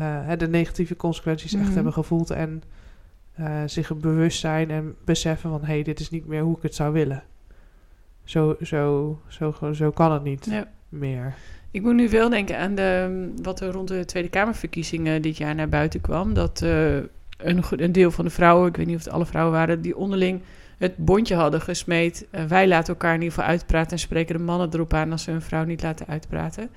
Uh, 0.00 0.30
de 0.38 0.48
negatieve 0.48 0.96
consequenties 0.96 1.52
echt 1.54 1.64
Mhm. 1.64 1.74
hebben 1.74 1.92
gevoeld 1.92 2.30
en 2.30 2.62
uh, 3.40 3.62
zich 3.66 3.96
bewust 3.96 4.40
zijn 4.40 4.70
en 4.70 4.94
beseffen 5.04 5.50
van 5.50 5.60
hé, 5.60 5.66
hey, 5.66 5.82
dit 5.82 6.00
is 6.00 6.10
niet 6.10 6.26
meer 6.26 6.42
hoe 6.42 6.56
ik 6.56 6.62
het 6.62 6.74
zou 6.74 6.92
willen. 6.92 7.22
Zo, 8.24 8.56
zo, 8.62 9.18
zo, 9.28 9.72
zo 9.72 9.90
kan 9.90 10.12
het 10.12 10.22
niet 10.22 10.46
Ja. 10.50 10.68
meer. 10.88 11.34
Ik 11.70 11.82
moet 11.82 11.94
nu 11.94 12.08
wel 12.08 12.28
denken 12.28 12.58
aan 12.58 12.74
de, 12.74 13.32
wat 13.42 13.60
er 13.60 13.72
rond 13.72 13.88
de 13.88 14.04
Tweede 14.04 14.28
Kamerverkiezingen 14.28 15.22
dit 15.22 15.36
jaar 15.36 15.54
naar 15.54 15.68
buiten 15.68 16.00
kwam. 16.00 16.34
Dat 16.34 16.62
eh, 16.62 16.96
een, 16.96 17.62
een 17.70 17.92
deel 17.92 18.10
van 18.10 18.24
de 18.24 18.30
vrouwen, 18.30 18.68
ik 18.68 18.76
weet 18.76 18.86
niet 18.86 18.96
of 18.96 19.04
het 19.04 19.12
alle 19.12 19.26
vrouwen 19.26 19.52
waren, 19.54 19.80
die 19.80 19.96
onderling 19.96 20.42
het 20.78 20.96
bondje 20.96 21.34
hadden 21.34 21.60
gesmeed. 21.60 22.26
Eh, 22.30 22.44
wij 22.44 22.68
laten 22.68 22.92
elkaar 22.92 23.14
in 23.14 23.20
ieder 23.20 23.34
geval 23.34 23.50
uitpraten 23.50 23.92
en 23.92 23.98
spreken 23.98 24.36
de 24.36 24.42
mannen 24.42 24.68
erop 24.72 24.94
aan 24.94 25.12
als 25.12 25.22
ze 25.22 25.30
hun 25.30 25.42
vrouw 25.42 25.64
niet 25.64 25.82
laten 25.82 26.06
uitpraten. 26.06 26.70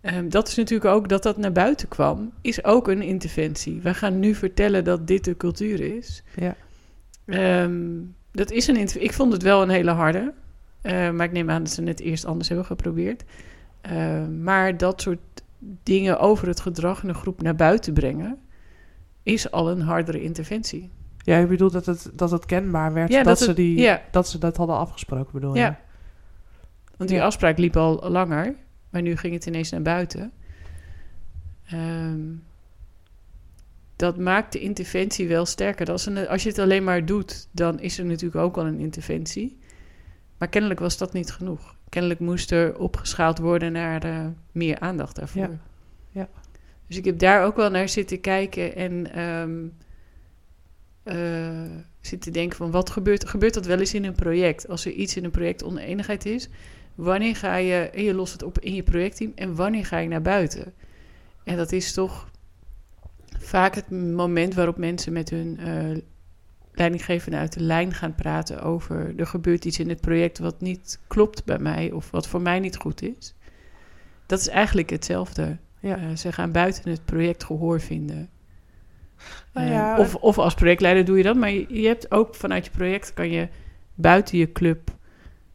Ehm, 0.00 0.28
dat 0.28 0.48
is 0.48 0.54
natuurlijk 0.54 0.94
ook 0.94 1.08
dat 1.08 1.22
dat 1.22 1.36
naar 1.36 1.52
buiten 1.52 1.88
kwam, 1.88 2.32
is 2.40 2.64
ook 2.64 2.88
een 2.88 3.02
interventie. 3.02 3.80
Wij 3.80 3.94
gaan 3.94 4.18
nu 4.18 4.34
vertellen 4.34 4.84
dat 4.84 5.06
dit 5.06 5.24
de 5.24 5.36
cultuur 5.36 5.80
is. 5.96 6.22
Ja. 6.36 6.56
Ehm, 7.26 7.74
dat 8.32 8.50
is 8.50 8.66
een 8.66 9.02
Ik 9.02 9.12
vond 9.12 9.32
het 9.32 9.42
wel 9.42 9.62
een 9.62 9.68
hele 9.68 9.90
harde. 9.90 10.32
Eh, 10.80 11.10
maar 11.10 11.26
ik 11.26 11.32
neem 11.32 11.50
aan 11.50 11.62
dat 11.62 11.72
ze 11.72 11.82
het 11.82 12.00
eerst 12.00 12.24
anders 12.24 12.48
hebben 12.48 12.66
geprobeerd. 12.66 13.24
Eh, 13.80 14.26
maar 14.26 14.76
dat 14.76 15.00
soort 15.00 15.18
dingen 15.82 16.18
over 16.18 16.48
het 16.48 16.60
gedrag 16.60 17.02
in 17.02 17.08
een 17.08 17.14
groep 17.14 17.42
naar 17.42 17.56
buiten 17.56 17.92
brengen, 17.92 18.38
is 19.22 19.50
al 19.50 19.70
een 19.70 19.80
hardere 19.80 20.22
interventie. 20.22 20.90
Ja, 21.26 21.38
je 21.38 21.46
bedoelt 21.46 21.72
dat 21.72 21.86
het, 21.86 22.10
dat 22.14 22.30
het 22.30 22.46
kenbaar 22.46 22.92
werd 22.92 23.10
Ja, 23.10 23.16
dat, 23.22 23.38
dat 23.38 23.38
ze 23.38 23.52
die, 23.52 23.78
ja. 23.78 24.02
dat 24.10 24.28
ze 24.28 24.38
dat 24.38 24.56
hadden 24.56 24.76
afgesproken, 24.76 25.32
bedoel 25.32 25.54
je? 25.54 25.60
Ja. 25.60 25.80
Want 26.96 27.10
die 27.10 27.22
afspraak 27.22 27.58
liep 27.58 27.76
al 27.76 28.10
langer, 28.10 28.54
maar 28.90 29.02
nu 29.02 29.16
ging 29.16 29.34
het 29.34 29.46
ineens 29.46 29.70
naar 29.70 29.82
buiten. 29.82 30.32
Ehm, 31.66 32.20
dat 33.96 34.18
maakt 34.18 34.52
de 34.52 34.60
interventie 34.60 35.28
wel 35.28 35.46
sterker. 35.46 35.90
Als, 35.90 36.06
een, 36.06 36.28
als 36.28 36.42
je 36.42 36.48
het 36.48 36.58
alleen 36.58 36.84
maar 36.84 37.04
doet, 37.04 37.48
dan 37.50 37.80
is 37.80 37.98
er 37.98 38.04
natuurlijk 38.04 38.42
ook 38.44 38.56
al 38.56 38.66
een 38.66 38.80
interventie. 38.80 39.58
Maar 40.38 40.48
kennelijk 40.48 40.80
was 40.80 40.98
dat 40.98 41.12
niet 41.12 41.30
genoeg. 41.32 41.76
Kennelijk 41.88 42.20
moest 42.20 42.50
er 42.50 42.78
opgeschaald 42.78 43.38
worden 43.38 43.72
naar 43.72 44.04
eh, 44.04 44.26
meer 44.52 44.78
aandacht 44.78 45.16
daarvoor. 45.16 45.42
Ja. 45.42 45.58
Ja. 46.10 46.28
Dus 46.86 46.96
ik 46.96 47.04
heb 47.04 47.18
daar 47.18 47.44
ook 47.44 47.56
wel 47.56 47.70
naar 47.70 47.88
zitten 47.88 48.20
kijken 48.20 48.76
en 48.76 49.12
ehm 51.06 51.64
eh, 51.64 51.82
zitten 52.00 52.32
denken 52.32 52.56
van 52.56 52.70
wat 52.70 52.90
gebeurt, 52.90 53.28
gebeurt 53.28 53.54
dat 53.54 53.66
wel 53.66 53.78
eens 53.78 53.94
in 53.94 54.04
een 54.04 54.14
project? 54.14 54.68
Als 54.68 54.84
er 54.84 54.92
iets 54.92 55.16
in 55.16 55.24
een 55.24 55.30
project 55.30 55.64
oneenigheid 55.64 56.26
is, 56.26 56.48
wanneer 56.94 57.36
ga 57.36 57.56
je, 57.56 57.74
en 57.74 58.02
je 58.02 58.14
lost 58.14 58.32
het 58.32 58.42
op 58.42 58.58
in 58.58 58.74
je 58.74 58.82
projectteam 58.82 59.32
en 59.34 59.54
wanneer 59.54 59.86
ga 59.86 59.98
je 59.98 60.08
naar 60.08 60.22
buiten? 60.22 60.74
En 61.44 61.56
dat 61.56 61.72
is 61.72 61.92
toch 61.92 62.30
vaak 63.38 63.74
het 63.74 63.90
moment 63.90 64.54
waarop 64.54 64.76
mensen 64.76 65.12
met 65.12 65.30
hun 65.30 65.58
eh 65.58 65.96
leidinggevende 66.76 67.36
uit 67.36 67.52
de 67.52 67.62
lijn 67.62 67.94
gaan 67.94 68.14
praten 68.14 68.62
over 68.62 69.12
er 69.16 69.26
gebeurt 69.26 69.64
iets 69.64 69.78
in 69.78 69.88
het 69.88 70.00
project 70.00 70.38
wat 70.38 70.60
niet 70.60 71.00
klopt 71.06 71.44
bij 71.44 71.58
mij 71.58 71.92
of 71.92 72.10
wat 72.10 72.28
voor 72.28 72.40
mij 72.40 72.60
niet 72.60 72.76
goed 72.76 73.02
is. 73.02 73.34
Dat 74.26 74.40
is 74.40 74.48
eigenlijk 74.48 74.90
hetzelfde. 74.90 75.56
Ja. 75.80 75.96
Eh, 75.96 76.16
ze 76.16 76.32
gaan 76.32 76.52
buiten 76.52 76.90
het 76.90 77.04
project 77.04 77.44
gehoor 77.44 77.80
vinden. 77.80 78.28
Nou 79.52 79.66
Eh, 79.66 79.72
ja, 79.72 79.98
of, 79.98 80.14
of 80.14 80.38
als 80.38 80.54
projectleider 80.54 81.04
doe 81.04 81.16
je 81.16 81.22
dat, 81.22 81.36
maar 81.36 81.50
je, 81.50 81.66
je 81.80 81.86
hebt 81.86 82.10
ook 82.10 82.34
vanuit 82.34 82.64
je 82.64 82.70
project 82.70 83.14
kan 83.14 83.30
je 83.30 83.48
buiten 83.94 84.38
je 84.38 84.52
club 84.52 84.94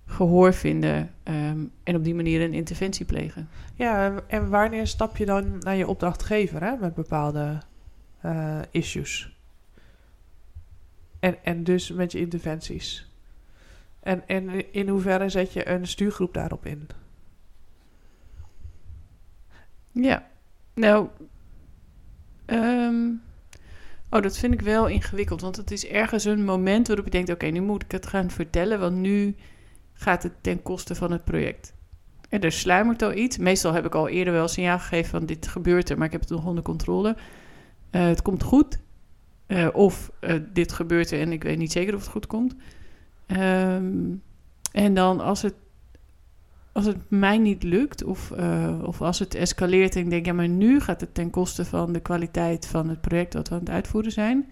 gehoor 0.05 0.53
vinden 0.53 1.11
ehm, 1.23 1.59
en 1.83 1.95
op 1.95 2.03
die 2.03 2.15
manier 2.15 2.41
een 2.41 2.53
interventie 2.53 3.05
plegen. 3.05 3.49
Ja, 3.75 4.05
en- 4.05 4.29
en 4.29 4.49
wanneer 4.49 4.87
stap 4.87 5.17
je 5.17 5.25
dan 5.25 5.57
naar 5.59 5.75
je 5.75 5.87
opdrachtgever 5.87 6.63
hè, 6.63 6.75
met 6.75 6.93
bepaalde 6.93 7.57
eh, 8.21 8.59
issues? 8.71 9.35
En, 11.19 11.43
en 11.43 11.63
dus 11.63 11.91
met 11.91 12.11
je 12.11 12.19
interventies. 12.19 13.09
En, 13.99 14.27
en 14.27 14.73
in 14.73 14.87
hoeverre 14.87 15.29
zet 15.29 15.53
je 15.53 15.67
een 15.69 15.87
stuurgroep 15.87 16.33
daarop 16.33 16.65
in? 16.65 16.87
Ja, 19.91 20.27
nou, 20.73 21.07
ehm, 22.45 23.09
oh, 24.11 24.21
dat 24.21 24.37
vind 24.37 24.53
ik 24.53 24.61
wel 24.61 24.87
ingewikkeld, 24.87 25.41
want 25.41 25.55
het 25.55 25.71
is 25.71 25.87
ergens 25.87 26.25
een 26.25 26.45
moment 26.45 26.87
waarop 26.87 27.05
je 27.05 27.11
denkt, 27.11 27.29
oké, 27.29 27.45
nu 27.45 27.61
moet 27.61 27.83
ik 27.83 27.91
het 27.91 28.07
gaan 28.07 28.29
vertellen, 28.29 28.79
want 28.79 28.95
nu 28.95 29.35
gaat 29.93 30.23
het 30.23 30.33
ten 30.41 30.61
koste 30.61 30.95
van 30.95 31.11
het 31.11 31.23
project. 31.23 31.73
En 32.29 32.41
er 32.41 32.51
sluimert 32.51 33.01
al 33.01 33.13
iets. 33.13 33.37
Meestal 33.37 33.73
heb 33.73 33.85
ik 33.85 33.95
al 33.95 34.07
eerder 34.07 34.33
wel 34.33 34.47
signaal 34.47 34.79
gegeven 34.79 35.09
van 35.09 35.25
dit 35.25 35.47
gebeurt 35.47 35.89
er, 35.89 35.97
maar 35.97 36.05
ik 36.05 36.11
heb 36.11 36.21
het 36.21 36.29
nog 36.29 36.45
onder 36.45 36.63
controle. 36.63 37.15
Eh, 37.89 38.05
het 38.05 38.21
komt 38.21 38.43
goed. 38.43 38.79
Eh, 39.45 39.67
of 39.73 40.11
eh, 40.19 40.35
dit 40.53 40.71
gebeurt 40.71 41.11
er 41.11 41.19
en 41.19 41.31
ik 41.31 41.43
weet 41.43 41.57
niet 41.57 41.71
zeker 41.71 41.95
of 41.95 41.99
het 41.99 42.09
goed 42.09 42.27
komt. 42.27 42.55
Ehm, 43.25 44.15
en 44.71 44.93
dan 44.93 45.19
als 45.19 45.41
het, 45.41 45.53
als 46.71 46.85
het 46.85 46.97
mij 47.09 47.37
niet 47.37 47.63
lukt 47.63 48.03
of, 48.03 48.31
eh, 48.31 48.79
of 48.83 49.01
als 49.01 49.19
het 49.19 49.35
escaleert 49.35 49.95
en 49.95 50.01
ik 50.01 50.09
denk, 50.09 50.25
ja, 50.25 50.33
maar 50.33 50.47
nu 50.47 50.79
gaat 50.79 51.01
het 51.01 51.13
ten 51.13 51.29
koste 51.29 51.65
van 51.65 51.93
de 51.93 51.99
kwaliteit 51.99 52.67
van 52.67 52.89
het 52.89 53.01
project 53.01 53.31
dat 53.31 53.47
we 53.47 53.53
aan 53.53 53.59
het 53.59 53.69
uitvoeren 53.69 54.11
zijn. 54.11 54.51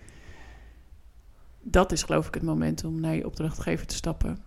Dat 1.61 1.91
is 1.91 2.03
geloof 2.03 2.27
ik 2.27 2.33
het 2.33 2.43
moment 2.43 2.83
om 2.83 2.99
naar 2.99 3.15
je 3.15 3.25
opdrachtgever 3.25 3.87
te 3.87 3.95
stappen. 3.95 4.37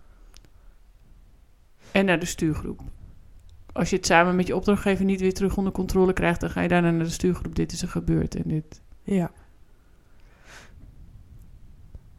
En 1.91 2.05
naar 2.05 2.19
de 2.19 2.25
stuurgroep. 2.25 2.81
Als 3.71 3.89
je 3.89 3.95
het 3.95 4.05
samen 4.05 4.35
met 4.35 4.47
je 4.47 4.55
opdrachtgever 4.55 5.05
niet 5.05 5.19
weer 5.19 5.33
terug 5.33 5.57
onder 5.57 5.73
controle 5.73 6.13
krijgt, 6.13 6.39
dan 6.39 6.49
ga 6.49 6.61
je 6.61 6.67
daarna 6.67 6.91
naar 6.91 7.03
de 7.03 7.09
stuurgroep. 7.09 7.55
Dit 7.55 7.71
is 7.71 7.81
er 7.81 7.87
gebeurd 7.87 8.35
en 8.35 8.47
dit. 8.47 8.81
Ja. 9.03 9.31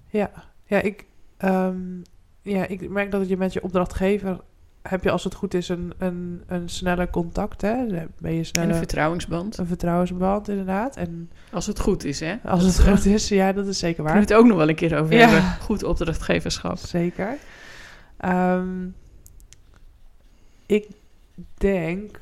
Ja, 0.09 0.31
ja, 0.65 0.81
ik, 0.81 1.07
ehm, 1.37 2.01
ja, 2.43 2.67
ik 2.67 2.89
merk 2.91 3.11
dat 3.11 3.29
je 3.29 3.37
met 3.37 3.53
je 3.53 3.63
opdrachtgever 3.63 4.41
heb 4.89 5.03
je 5.05 5.11
als 5.11 5.25
het 5.25 5.35
goed 5.35 5.55
is 5.55 5.69
een, 5.69 5.93
een, 5.99 6.43
een 6.47 6.69
sneller 6.69 7.11
contact. 7.11 7.61
Hè? 7.63 7.87
Dan 7.87 8.07
Ben 8.19 8.33
je 8.33 8.39
En 8.39 8.45
sneller 8.45 8.71
een 8.71 8.77
vertrouwensband. 8.77 9.59
een 9.59 9.67
vertrouwensband 9.67 10.49
inderdaad. 10.49 10.97
En 10.97 11.31
Als 11.53 11.67
het 11.67 11.81
goed 11.81 12.05
is, 12.05 12.21
hè? 12.21 12.35
als 12.45 12.65
het 12.65 12.81
goed 12.89 13.05
is, 13.07 13.29
ja, 13.29 13.53
dat 13.53 13.67
is 13.67 13.79
zeker 13.79 14.03
waar. 14.05 14.15
we 14.15 14.21
het 14.21 14.35
ook 14.35 14.47
nog 14.47 14.57
wel 14.57 14.69
een 14.69 14.75
keer 14.75 14.99
over 14.99 15.15
Ja. 15.15 15.29
hebben. 15.29 15.51
Goed 15.61 15.83
opdrachtgeverschap. 15.85 16.77
Zeker. 16.79 17.37
Ehm, 18.17 18.87
ik 20.67 20.87
denk. 21.55 22.21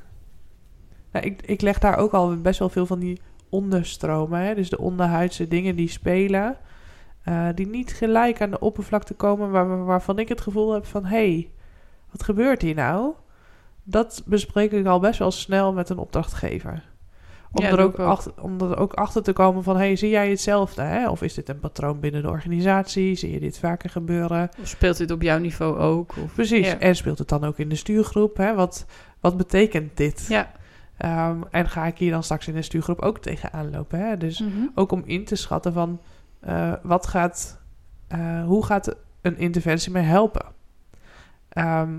Nou, 1.13 1.27
ik, 1.27 1.43
ik 1.43 1.61
leg 1.61 1.79
daar 1.79 1.97
ook 1.97 2.13
al 2.13 2.41
best 2.41 2.59
wel 2.59 2.69
veel 2.69 2.87
van 2.87 2.99
die 2.99 3.21
onderstromen. 3.49 4.41
Hè? 4.41 4.55
Dus 4.55 4.71
de 4.71 4.79
onderhuidse 4.79 5.49
dingen 5.49 5.77
die 5.77 5.89
spelen. 5.89 6.57
eh, 7.23 7.49
die 7.55 7.67
niet 7.67 7.93
gelijk 7.93 8.41
aan 8.41 8.51
de 8.51 8.59
oppervlakte 8.61 9.15
komen. 9.15 9.51
Waar, 9.51 9.85
waarvan 9.85 10.19
ik 10.19 10.29
het 10.29 10.41
gevoel 10.41 10.73
heb 10.73 10.87
van: 10.87 11.05
hé, 11.05 11.17
hey, 11.33 11.51
wat 12.13 12.23
gebeurt 12.23 12.63
hier 12.63 12.75
nou? 12.75 13.13
Dat 13.85 14.23
bespreek 14.27 14.73
ik 14.73 14.87
al 14.87 15.01
best 15.01 15.19
wel 15.19 15.31
snel 15.31 15.73
met 15.73 15.89
een 15.89 15.99
opdrachtgever. 15.99 16.91
Om, 17.53 17.65
Ja, 17.65 17.71
er 17.71 17.81
ook 17.81 17.99
achter, 17.99 18.33
om 18.41 18.61
er 18.61 18.77
ook 18.79 18.93
achter 18.93 19.23
te 19.23 19.33
komen 19.33 19.63
van... 19.63 19.77
hey, 19.77 19.97
zie 19.97 20.11
jij 20.11 20.31
hetzelfde? 20.31 20.83
Hè? 20.83 21.09
Of 21.09 21.23
is 21.23 21.35
dit 21.35 21.49
een 21.49 21.59
patroon 21.59 22.01
binnen 22.01 22.23
de 22.23 22.29
organisatie? 22.29 23.15
Zie 23.15 23.31
je 23.33 23.41
dit 23.41 23.59
vaker 23.59 23.91
gebeuren? 23.91 24.49
Of 24.61 24.69
speelt 24.69 24.97
dit 24.97 25.11
op 25.11 25.23
jouw 25.23 25.39
niveau 25.39 25.79
ook? 25.79 26.13
Of, 26.25 26.35
Precies. 26.35 26.67
Ja. 26.67 26.79
En 26.79 26.97
speelt 26.97 27.19
het 27.19 27.29
dan 27.29 27.45
ook 27.45 27.59
in 27.59 27.69
de 27.69 27.75
stuurgroep? 27.75 28.37
Hè? 28.37 28.55
Wat, 28.55 28.87
wat 29.21 29.37
betekent 29.37 29.97
dit? 29.97 30.27
Ja. 30.29 30.53
Ehm, 30.97 31.41
en 31.51 31.69
ga 31.69 31.87
ik 31.87 31.99
hier 31.99 32.11
dan 32.11 32.23
straks 32.23 32.49
in 32.49 32.55
de 32.55 32.63
stuurgroep 32.63 33.01
ook 33.01 33.19
tegenaan 33.19 33.71
lopen? 33.71 33.99
Hè? 33.99 34.17
Dus 34.17 34.41
Mhm. 34.41 34.51
ook 34.75 34.93
om 34.93 35.03
in 35.07 35.25
te 35.25 35.37
schatten 35.37 35.73
van... 35.73 36.01
eh, 36.41 36.73
wat 36.83 37.07
gaat, 37.07 37.61
eh, 38.09 38.45
hoe 38.45 38.65
gaat 38.65 38.95
een 39.23 39.39
interventie 39.39 39.93
mij 39.93 40.03
helpen? 40.03 40.45
Ehm, 41.53 41.91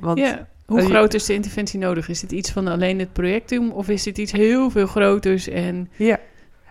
want. 0.00 0.20
Hoe 0.66 0.80
eh, 0.80 0.86
groot 0.86 1.14
is 1.14 1.24
de 1.24 1.34
interventie 1.34 1.78
nodig? 1.78 2.08
Is 2.08 2.20
dit 2.20 2.32
iets 2.32 2.50
van 2.50 2.66
alleen 2.68 2.98
het 2.98 3.12
project 3.12 3.48
doen? 3.48 3.72
Of 3.72 3.88
is 3.88 4.02
dit 4.02 4.18
iets 4.18 4.32
heel 4.32 4.70
veel 4.70 4.86
groters? 4.86 5.48
En 5.48 5.88
Ja. 5.96 6.18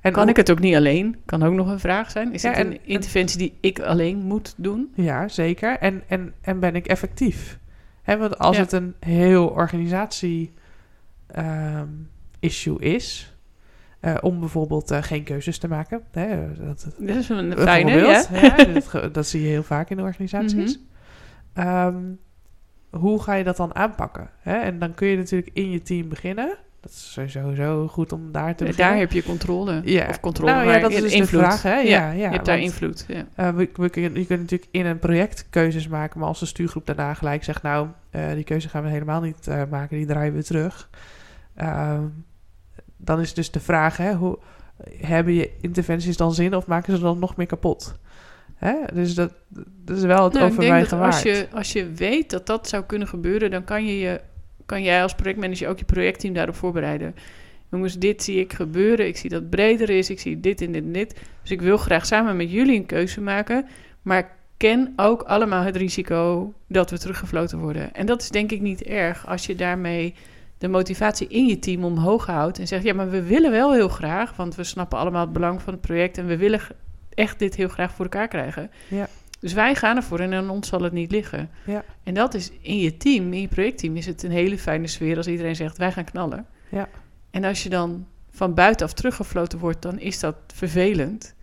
En 0.01 0.13
Kan 0.13 0.29
ik 0.29 0.35
het 0.35 0.51
ook 0.51 0.59
niet 0.59 0.75
alleen? 0.75 1.15
Kan 1.25 1.43
ook 1.43 1.53
nog 1.53 1.67
een 1.69 1.79
vraag 1.79 2.11
zijn. 2.11 2.33
Is 2.33 2.41
Ja, 2.41 2.49
het 2.49 2.57
en- 2.57 2.71
een 2.71 2.79
interventie 2.83 3.37
die 3.37 3.57
ik 3.61 3.79
alleen 3.79 4.17
moet 4.17 4.53
doen? 4.57 4.91
Ja, 4.95 5.27
zeker. 5.27 5.77
En, 5.77 6.03
en, 6.07 6.33
en 6.41 6.59
ben 6.59 6.75
ik 6.75 6.87
effectief? 6.87 7.59
Want 8.05 8.37
als 8.37 8.55
Ja. 8.55 8.61
het 8.61 8.71
een 8.71 8.95
heel 8.99 9.47
organisatie 9.47 10.53
ehm, 11.27 11.87
issue 12.39 12.79
is, 12.79 13.33
eh, 13.99 14.15
om 14.21 14.39
bijvoorbeeld 14.39 14.91
eh, 14.91 15.01
geen 15.03 15.23
keuzes 15.23 15.57
te 15.57 15.67
maken. 15.67 16.01
Hè, 16.11 16.53
dat, 16.53 16.87
Dat 16.97 17.15
is 17.15 17.29
een 17.29 17.53
fijne, 17.57 17.91
ja. 17.95 19.09
dat 19.11 19.27
zie 19.27 19.41
je 19.41 19.47
heel 19.47 19.63
vaak 19.63 19.89
in 19.89 19.97
de 19.97 20.03
organisaties. 20.03 20.79
Mhm. 21.53 21.67
Ehm, 21.67 21.95
hoe 22.89 23.23
ga 23.23 23.33
je 23.33 23.43
dat 23.43 23.57
dan 23.57 23.75
aanpakken? 23.75 24.29
Hè? 24.39 24.57
En 24.57 24.79
dan 24.79 24.93
kun 24.93 25.07
je 25.07 25.17
natuurlijk 25.17 25.49
in 25.53 25.71
je 25.71 25.81
team 25.81 26.09
beginnen. 26.09 26.57
Dat 26.79 26.91
is 26.91 27.11
sowieso 27.31 27.87
goed 27.87 28.11
om 28.11 28.31
daar 28.31 28.55
te 28.55 28.63
beginnen. 28.63 28.89
Daar 28.89 28.99
heb 28.99 29.11
je 29.11 29.23
controle. 29.23 29.81
Ja. 29.83 30.07
Of 30.09 30.19
controle, 30.19 30.51
Nou 30.51 30.71
ja, 30.71 30.79
dat 30.79 30.91
is 30.91 31.01
dus 31.01 31.13
de 31.13 31.25
vraag, 31.25 31.61
hè? 31.61 31.75
Ja, 31.75 32.11
ja, 32.11 32.11
je 32.11 32.27
hebt 32.27 32.45
daar 32.45 32.59
invloed. 32.59 33.05
Ja. 33.07 33.25
Eh, 33.35 33.49
we, 33.49 33.69
je 33.93 34.25
kunt 34.25 34.29
natuurlijk 34.29 34.67
in 34.71 34.85
een 34.85 34.99
project 34.99 35.45
keuzes 35.49 35.87
maken, 35.87 36.19
maar 36.19 36.27
als 36.27 36.39
de 36.39 36.45
stuurgroep 36.45 36.85
daarna 36.85 37.13
gelijk 37.13 37.43
zegt, 37.43 37.61
nou, 37.61 37.87
eh, 38.09 38.33
die 38.33 38.43
keuze 38.43 38.69
gaan 38.69 38.83
we 38.83 38.89
helemaal 38.89 39.21
niet 39.21 39.47
eh, 39.47 39.61
maken, 39.69 39.97
die 39.97 40.05
draaien 40.05 40.33
we 40.33 40.43
terug. 40.43 40.89
Ehm, 41.55 42.03
dan 42.97 43.19
is 43.19 43.33
dus 43.33 43.51
de 43.51 43.59
vraag, 43.59 43.97
hè, 43.97 44.13
hoe, 44.13 44.39
hebben 45.01 45.33
je 45.33 45.51
interventies 45.61 46.17
dan 46.17 46.33
zin 46.33 46.55
of 46.55 46.67
maken 46.67 46.95
ze 46.95 47.01
dan 47.01 47.19
nog 47.19 47.35
meer 47.35 47.47
kapot? 47.47 47.99
Hè? 48.57 48.75
Dus 48.93 49.13
dat, 49.13 49.33
dat 49.85 49.97
is 49.97 50.03
wel 50.03 50.23
het 50.23 50.33
Nou, 50.33 50.45
overwegen 50.45 50.97
waard. 50.97 51.13
als 51.13 51.23
je, 51.23 51.47
als 51.53 51.73
je 51.73 51.91
weet 51.91 52.29
dat 52.29 52.45
dat 52.45 52.67
zou 52.67 52.83
kunnen 52.83 53.07
gebeuren, 53.07 53.51
dan 53.51 53.63
kan, 53.63 53.85
je 53.85 53.99
je, 53.99 54.21
kan 54.65 54.83
jij 54.83 55.01
als 55.01 55.15
projectmanager 55.15 55.67
ook 55.67 55.79
je 55.79 55.85
projectteam 55.85 56.33
daarop 56.33 56.55
voorbereiden. 56.55 57.15
Jongens, 57.71 57.97
dit 57.97 58.23
zie 58.23 58.39
ik 58.39 58.53
gebeuren. 58.53 59.07
Ik 59.07 59.17
zie 59.17 59.29
dat 59.29 59.41
het 59.41 59.49
breder 59.49 59.89
is. 59.89 60.09
Ik 60.09 60.19
zie 60.19 60.39
dit 60.39 60.61
en 60.61 60.71
dit 60.71 60.83
en 60.83 60.91
dit. 60.91 61.19
Dus 61.41 61.51
ik 61.51 61.61
wil 61.61 61.77
graag 61.77 62.05
samen 62.05 62.37
met 62.37 62.51
jullie 62.51 62.75
een 62.75 62.85
keuze 62.85 63.21
maken. 63.21 63.65
Maar 64.01 64.35
ken 64.57 64.93
ook 64.95 65.21
allemaal 65.21 65.63
het 65.63 65.75
risico 65.75 66.53
dat 66.67 66.89
we 66.89 66.97
teruggefloten 66.99 67.59
worden. 67.59 67.93
En 67.93 68.05
dat 68.05 68.21
is 68.21 68.29
denk 68.29 68.51
ik 68.51 68.61
niet 68.61 68.83
erg 68.83 69.27
als 69.27 69.45
je 69.45 69.55
daarmee 69.55 70.13
de 70.57 70.67
motivatie 70.67 71.27
in 71.27 71.45
je 71.45 71.59
team 71.59 71.83
omhoog 71.83 72.25
houdt. 72.25 72.59
En 72.59 72.67
zegt, 72.67 72.83
ja, 72.83 72.93
maar 72.93 73.09
we 73.09 73.23
willen 73.23 73.51
wel 73.51 73.73
heel 73.73 73.89
graag. 73.89 74.35
Want 74.35 74.55
we 74.55 74.63
snappen 74.63 74.97
allemaal 74.97 75.21
het 75.21 75.33
belang 75.33 75.61
van 75.61 75.73
het 75.73 75.81
project. 75.81 76.17
En 76.17 76.27
we 76.27 76.37
willen 76.37 76.61
echt 77.17 77.39
dit 77.39 77.55
heel 77.55 77.67
graag 77.67 77.91
voor 77.91 78.05
elkaar 78.05 78.27
krijgen. 78.27 78.71
Ja. 78.87 79.07
Dus 79.39 79.53
wij 79.53 79.75
gaan 79.75 79.95
ervoor 79.95 80.19
en 80.19 80.33
aan 80.33 80.49
ons 80.49 80.67
zal 80.67 80.81
het 80.81 80.93
niet 80.93 81.11
liggen. 81.11 81.49
Ja. 81.65 81.83
En 82.03 82.13
dat 82.13 82.33
is 82.33 82.51
in 82.61 82.77
je 82.79 82.97
team, 82.97 83.33
in 83.33 83.41
je 83.41 83.47
projectteam, 83.47 83.95
is 83.95 84.05
het 84.05 84.23
een 84.23 84.31
hele 84.31 84.57
fijne 84.57 84.87
sfeer 84.87 85.17
als 85.17 85.27
iedereen 85.27 85.55
zegt 85.55 85.77
wij 85.77 85.91
gaan 85.91 86.03
knallen. 86.03 86.45
Ja. 86.69 86.89
En 87.31 87.43
als 87.43 87.63
je 87.63 87.69
dan 87.69 88.07
van 88.29 88.53
buitenaf 88.53 88.93
teruggefloten 88.93 89.59
wordt, 89.59 89.81
dan 89.81 89.99
is 89.99 90.19
dat 90.19 90.35
vervelend. 90.53 91.35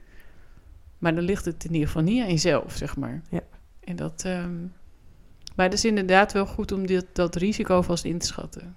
Maar 0.98 1.14
dan 1.14 1.24
ligt 1.24 1.44
het 1.44 1.64
in 1.64 1.72
ieder 1.72 1.86
geval 1.86 2.02
niet 2.02 2.22
aan 2.22 2.28
jezelf, 2.28 2.72
zeg 2.76 2.96
maar. 2.96 3.22
Ja. 3.30 3.40
En 3.84 3.96
dat. 3.96 4.22
ehm, 4.24 4.62
maar 5.56 5.64
het 5.64 5.74
is 5.74 5.84
inderdaad 5.84 6.32
wel 6.32 6.46
goed 6.46 6.72
om 6.72 6.86
dit, 6.86 7.06
dat 7.12 7.36
risico 7.36 7.82
vast 7.82 8.04
in 8.04 8.18
te 8.18 8.26
schatten. 8.26 8.76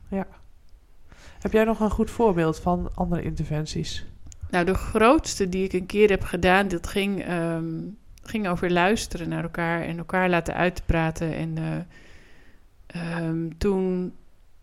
Heb 1.39 1.51
jij 1.51 1.63
nog 1.63 1.79
een 1.79 1.89
goed 1.89 2.11
voorbeeld 2.11 2.59
van 2.59 2.91
andere 2.95 3.21
interventies? 3.21 4.05
Nou, 4.49 4.65
de 4.65 4.73
grootste 4.73 5.49
die 5.49 5.63
ik 5.63 5.73
een 5.73 5.85
keer 5.85 6.09
heb 6.09 6.23
gedaan, 6.23 6.67
dat 6.67 6.87
ging, 6.87 7.23
ehm, 7.23 7.65
ging 8.23 8.47
over 8.47 8.71
luisteren 8.71 9.29
naar 9.29 9.43
elkaar 9.43 9.81
en 9.81 9.97
elkaar 9.97 10.29
laten 10.29 10.53
uitpraten. 10.53 11.33
En 11.33 11.57
eh, 11.57 13.15
ehm, 13.17 13.49
toen 13.57 14.13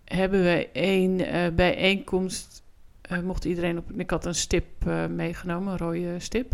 hebben 0.04 0.42
we 0.42 0.68
een 0.72 1.24
eh, 1.24 1.54
bijeenkomst, 1.54 2.62
eh, 3.00 3.20
mocht 3.20 3.44
iedereen 3.44 3.78
op, 3.78 3.92
ik 3.96 4.10
had 4.10 4.24
een 4.24 4.34
stip 4.34 4.66
meegenomen, 5.08 5.72
een 5.72 5.78
rode 5.78 6.18
stip 6.18 6.52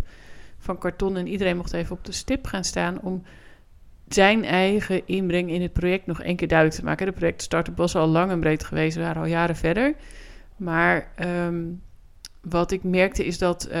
van 0.57 0.77
karton. 0.77 1.17
En 1.17 1.27
iedereen 1.27 1.57
mocht 1.57 1.73
even 1.73 1.95
op 1.95 2.05
de 2.05 2.11
stip 2.11 2.45
gaan 2.45 2.63
staan 2.63 3.01
om 3.01 3.23
zijn 4.07 4.43
eigen 4.45 5.07
inbreng 5.07 5.49
in 5.49 5.61
het 5.61 5.73
project 5.73 6.05
nog 6.05 6.21
één 6.21 6.35
keer 6.35 6.47
duidelijk 6.47 6.79
te 6.79 6.85
maken. 6.85 7.05
De 7.05 7.11
project 7.11 7.41
Startup 7.41 7.77
was 7.77 7.95
al 7.95 8.07
lang 8.07 8.31
en 8.31 8.39
breed 8.39 8.63
geweest, 8.63 8.95
we 8.95 9.01
waren 9.01 9.21
al 9.21 9.27
jaren 9.27 9.55
verder. 9.55 9.93
Maar 10.55 11.07
ehm, 11.15 11.63
wat 12.41 12.71
ik 12.71 12.83
merkte 12.83 13.25
is 13.25 13.37
dat 13.37 13.65
eh, 13.65 13.79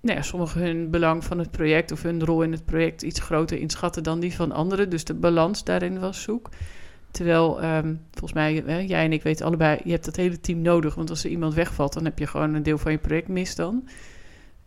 nou 0.00 0.16
ja, 0.16 0.22
sommigen 0.22 0.60
hun 0.60 0.90
belang 0.90 1.24
van 1.24 1.38
het 1.38 1.50
project 1.50 1.92
of 1.92 2.02
hun 2.02 2.24
rol 2.24 2.42
in 2.42 2.52
het 2.52 2.64
project 2.64 3.02
iets 3.02 3.20
groter 3.20 3.58
inschatten 3.58 4.02
dan 4.02 4.20
die 4.20 4.34
van 4.34 4.52
anderen. 4.52 4.90
Dus 4.90 5.04
de 5.04 5.14
balans 5.14 5.64
daarin 5.64 6.00
was 6.00 6.22
zoek. 6.22 6.48
Terwijl, 7.10 7.60
ehm, 7.60 7.94
volgens 8.10 8.32
mij, 8.32 8.62
hè, 8.66 8.78
jij 8.78 9.04
en 9.04 9.12
ik 9.12 9.22
weten 9.22 9.46
allebei, 9.46 9.78
je 9.84 9.90
hebt 9.90 10.04
dat 10.04 10.16
hele 10.16 10.40
team 10.40 10.60
nodig. 10.60 10.94
Want 10.94 11.10
als 11.10 11.24
er 11.24 11.30
iemand 11.30 11.54
wegvalt, 11.54 11.92
dan 11.92 12.04
heb 12.04 12.18
je 12.18 12.26
gewoon 12.26 12.54
een 12.54 12.62
deel 12.62 12.78
van 12.78 12.92
je 12.92 12.98
project 12.98 13.28
mis 13.28 13.54
dan. 13.54 13.88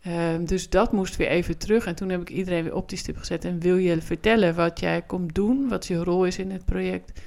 Ehm, 0.02 0.44
dus 0.44 0.68
dat 0.70 0.92
moest 0.92 1.16
weer 1.16 1.28
even 1.28 1.58
terug. 1.58 1.86
En 1.86 1.94
toen 1.94 2.08
heb 2.08 2.20
ik 2.20 2.30
iedereen 2.30 2.64
weer 2.64 2.74
op 2.74 2.88
die 2.88 2.98
stip 2.98 3.16
gezet. 3.16 3.44
En 3.44 3.60
wil 3.60 3.76
je 3.76 4.02
vertellen 4.02 4.54
wat 4.54 4.80
jij 4.80 5.02
komt 5.02 5.34
doen, 5.34 5.68
wat 5.68 5.86
je 5.86 6.04
rol 6.04 6.24
is 6.24 6.38
in 6.38 6.50
het 6.50 6.64
project? 6.64 7.20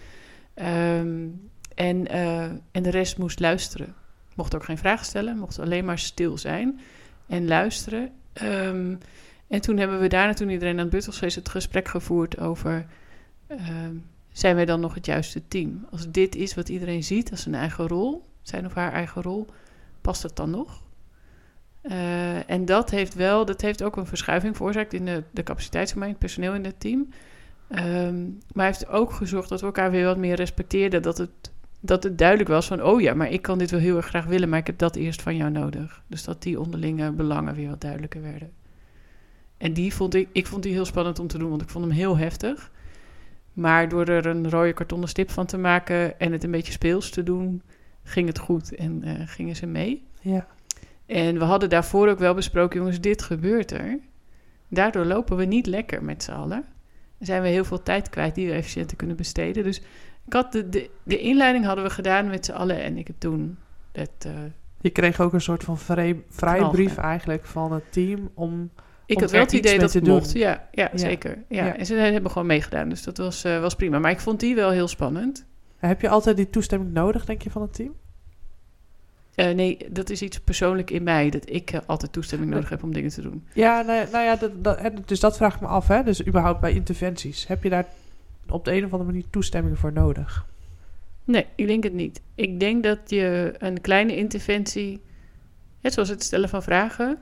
Ehm, 0.54 1.28
en, 1.76 2.08
eh, 2.08 2.44
en 2.72 2.84
de 2.84 2.90
rest 2.90 3.18
moest 3.18 3.40
luisteren. 3.40 3.96
Mocht 4.38 4.56
ook 4.56 4.64
geen 4.64 4.78
vragen 4.78 5.06
stellen, 5.06 5.38
mocht 5.38 5.60
alleen 5.60 5.86
maar 5.86 6.00
stil 6.00 6.38
zijn 6.38 6.80
en 7.28 7.48
luisteren. 7.48 8.12
Ehm, 8.34 8.96
en 9.48 9.62
toen 9.62 9.78
hebben 9.78 10.00
we 10.00 10.08
daarna, 10.08 10.34
toen 10.34 10.50
iedereen 10.50 10.74
aan 10.74 10.80
het 10.80 10.90
beurt 10.90 11.04
het 11.36 11.50
gesprek 11.50 11.88
gevoerd 11.88 12.40
over... 12.40 12.86
ehm, 13.48 13.96
zijn 14.32 14.56
wij 14.56 14.66
dan 14.66 14.80
nog 14.80 14.94
het 14.94 15.06
juiste 15.06 15.48
team? 15.48 15.86
Als 15.92 16.12
dit 16.12 16.36
is 16.36 16.56
wat 16.56 16.70
iedereen 16.70 17.04
ziet 17.04 17.32
als 17.32 17.42
zijn 17.42 17.56
eigen 17.56 17.88
rol, 17.88 18.24
zijn 18.42 18.66
of 18.66 18.74
haar 18.74 18.94
eigen 18.94 19.22
rol, 19.22 19.48
past 20.02 20.24
het 20.24 20.36
dan 20.36 20.50
nog? 20.50 20.82
Eh, 21.82 22.50
en 22.50 22.66
dat 22.66 22.90
heeft 22.90 23.14
wel, 23.14 23.46
dat 23.46 23.62
heeft 23.62 23.84
ook 23.84 23.96
een 23.96 24.06
verschuiving 24.06 24.56
veroorzaakt 24.56 24.94
in 24.94 25.06
de, 25.06 25.24
de 25.32 25.44
het 25.46 26.18
personeel 26.18 26.54
in 26.54 26.66
het 26.66 26.80
team. 26.80 27.10
Ehm, 27.68 28.26
maar 28.54 28.66
heeft 28.66 28.88
ook 28.88 29.12
gezorgd 29.12 29.50
dat 29.50 29.60
we 29.60 29.66
elkaar 29.66 29.92
weer 29.92 30.06
wat 30.06 30.18
meer 30.18 30.36
respecteerden. 30.36 31.02
Dat 31.02 31.18
het, 31.18 31.52
dat 31.80 32.04
het 32.04 32.18
duidelijk 32.18 32.50
was 32.50 32.68
van, 32.68 32.84
oh 32.84 33.02
ja, 33.02 33.14
maar 33.14 33.32
ik 33.32 33.42
kan 33.42 33.58
dit 33.58 33.72
wel 33.72 33.80
heel 33.80 33.96
erg 33.96 34.06
graag 34.06 34.26
willen, 34.26 34.50
maar 34.50 34.60
ik 34.60 34.68
heb 34.68 34.78
dat 34.78 34.96
eerst 34.96 35.22
van 35.22 35.36
jou 35.36 35.52
nodig. 35.52 36.04
Dus 36.08 36.24
dat 36.24 36.42
die 36.42 36.60
onderlinge 36.60 37.12
belangen 37.12 37.56
weer 37.56 37.70
wat 37.70 37.82
duidelijker 37.82 38.22
werden. 38.22 38.52
En 39.58 39.74
die 39.74 39.94
vond 39.94 40.14
ik, 40.14 40.30
ik 40.32 40.48
vond 40.48 40.64
die 40.64 40.74
heel 40.74 40.86
spannend 40.86 41.20
om 41.20 41.28
te 41.28 41.38
doen, 41.38 41.50
want 41.50 41.62
ik 41.62 41.70
vond 41.70 41.86
hem 41.86 41.94
heel 41.94 42.18
heftig. 42.18 42.72
Maar 43.54 43.90
door 43.90 44.06
er 44.06 44.26
een 44.26 44.50
rode 44.50 44.74
kartonnen 44.74 45.10
stip 45.10 45.32
van 45.32 45.46
te 45.46 45.58
maken 45.58 46.20
en 46.20 46.32
het 46.32 46.44
een 46.44 46.52
beetje 46.52 46.72
speels 46.72 47.10
te 47.10 47.24
doen, 47.24 47.62
ging 48.04 48.28
het 48.28 48.40
goed 48.40 48.76
en 48.76 49.04
eh, 49.04 49.14
gingen 49.26 49.56
ze 49.56 49.66
mee. 49.66 50.08
Ja. 50.22 50.48
En 51.06 51.40
we 51.40 51.44
hadden 51.44 51.70
daarvoor 51.70 52.08
ook 52.08 52.20
wel 52.20 52.34
besproken, 52.34 52.80
jongens, 52.80 53.02
dit 53.02 53.22
gebeurt 53.22 53.72
er. 53.72 54.00
Daardoor 54.68 55.06
lopen 55.06 55.38
we 55.38 55.46
niet 55.46 55.66
lekker 55.66 56.04
met 56.04 56.24
z'n 56.24 56.32
allen. 56.32 56.66
Dan 57.18 57.28
zijn 57.28 57.42
we 57.42 57.48
heel 57.48 57.66
veel 57.66 57.84
tijd 57.84 58.10
kwijt 58.10 58.36
die 58.36 58.48
we 58.48 58.54
efficiënter 58.54 58.98
kunnen 58.98 59.16
besteden. 59.16 59.64
Dus 59.64 59.82
ik 60.28 60.34
had 60.34 60.52
de, 60.52 60.70
de, 60.70 60.90
de 61.04 61.20
inleiding 61.20 61.66
hadden 61.66 61.84
we 61.84 61.90
gedaan 61.90 62.28
met 62.28 62.46
z'n 62.46 62.52
allen 62.52 62.84
en 62.84 62.98
ik 62.98 63.08
heb 63.08 63.16
toen 63.20 63.58
het... 63.92 64.10
eh, 64.26 64.32
Je 64.82 64.90
kreeg 64.90 65.20
ook 65.20 65.34
een 65.34 65.42
soort 65.42 65.64
van 65.64 65.78
vrij, 65.78 66.24
vrijbrief 66.30 66.98
eigenlijk 66.98 67.46
van 67.46 67.72
het 67.74 67.84
team 67.92 68.30
om... 68.34 68.70
ik 69.06 69.16
Om 69.16 69.22
had 69.22 69.32
wel 69.32 69.42
het 69.42 69.52
idee 69.52 69.80
dat 69.80 69.94
het 69.94 70.08
mocht. 70.08 70.32
Ja, 70.32 70.68
ja, 70.72 70.90
Ja. 70.92 70.98
zeker. 70.98 71.38
Ja. 71.48 71.76
En 71.78 71.86
ze 71.86 71.94
hebben 71.94 72.32
gewoon 72.32 72.48
meegedaan, 72.48 72.90
dus 72.90 73.04
dat 73.04 73.18
was, 73.18 73.44
eh, 73.44 73.60
was 73.60 73.76
prima. 73.76 74.00
Maar 74.00 74.12
ik 74.12 74.20
vond 74.20 74.40
die 74.40 74.56
wel 74.56 74.70
heel 74.70 74.88
spannend. 74.88 75.46
Heb 75.78 76.02
je 76.02 76.10
altijd 76.10 76.38
die 76.38 76.50
toestemming 76.50 76.94
nodig, 76.94 77.26
denk 77.26 77.42
je, 77.42 77.50
van 77.50 77.62
het 77.62 77.74
team? 77.74 77.94
Eh, 79.36 79.50
nee, 79.56 79.78
dat 79.90 80.10
is 80.10 80.22
iets 80.22 80.40
persoonlijk 80.40 80.90
in 80.92 81.04
mij, 81.04 81.30
dat 81.30 81.50
ik 81.50 81.72
altijd 81.86 82.14
toestemming 82.14 82.52
nodig 82.52 82.70
heb 82.70 82.84
om 82.84 82.94
dingen 82.94 83.10
te 83.10 83.22
doen. 83.22 83.46
Ja, 83.54 83.82
nou, 83.82 84.08
nou 84.12 84.24
ja, 84.26 84.36
dat, 84.36 84.64
dat, 84.64 84.80
dus 85.06 85.20
dat 85.20 85.38
vraag 85.38 85.56
ik 85.56 85.62
me 85.62 85.68
af, 85.68 85.88
hè. 85.88 86.04
Dus 86.04 86.26
überhaupt 86.28 86.60
bij 86.62 86.72
interventies. 86.74 87.48
Heb 87.48 87.64
je 87.64 87.70
daar 87.70 87.86
op 88.52 88.66
de 88.66 88.72
een 88.72 88.86
of 88.86 88.92
andere 88.92 89.12
manier 89.12 89.30
toestemming 89.30 89.80
voor 89.80 89.94
nodig? 89.94 90.46
Nee, 91.24 91.46
ik 91.56 91.68
denk 91.68 91.84
het 91.84 91.94
niet. 91.94 92.22
Ik 92.36 92.60
denk 92.60 92.84
dat 92.84 93.00
je 93.10 93.56
een 93.58 93.82
kleine 93.82 94.16
interventie, 94.16 95.02
net 95.82 95.94
zoals 95.94 96.10
het 96.10 96.24
stellen 96.24 96.50
van 96.50 96.64
vragen, 96.64 97.18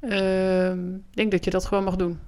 ehm, 0.00 0.94
ik 0.94 1.14
denk 1.16 1.30
dat 1.30 1.44
je 1.44 1.50
dat 1.50 1.64
gewoon 1.64 1.84
mag 1.84 1.96
doen. 1.96 2.18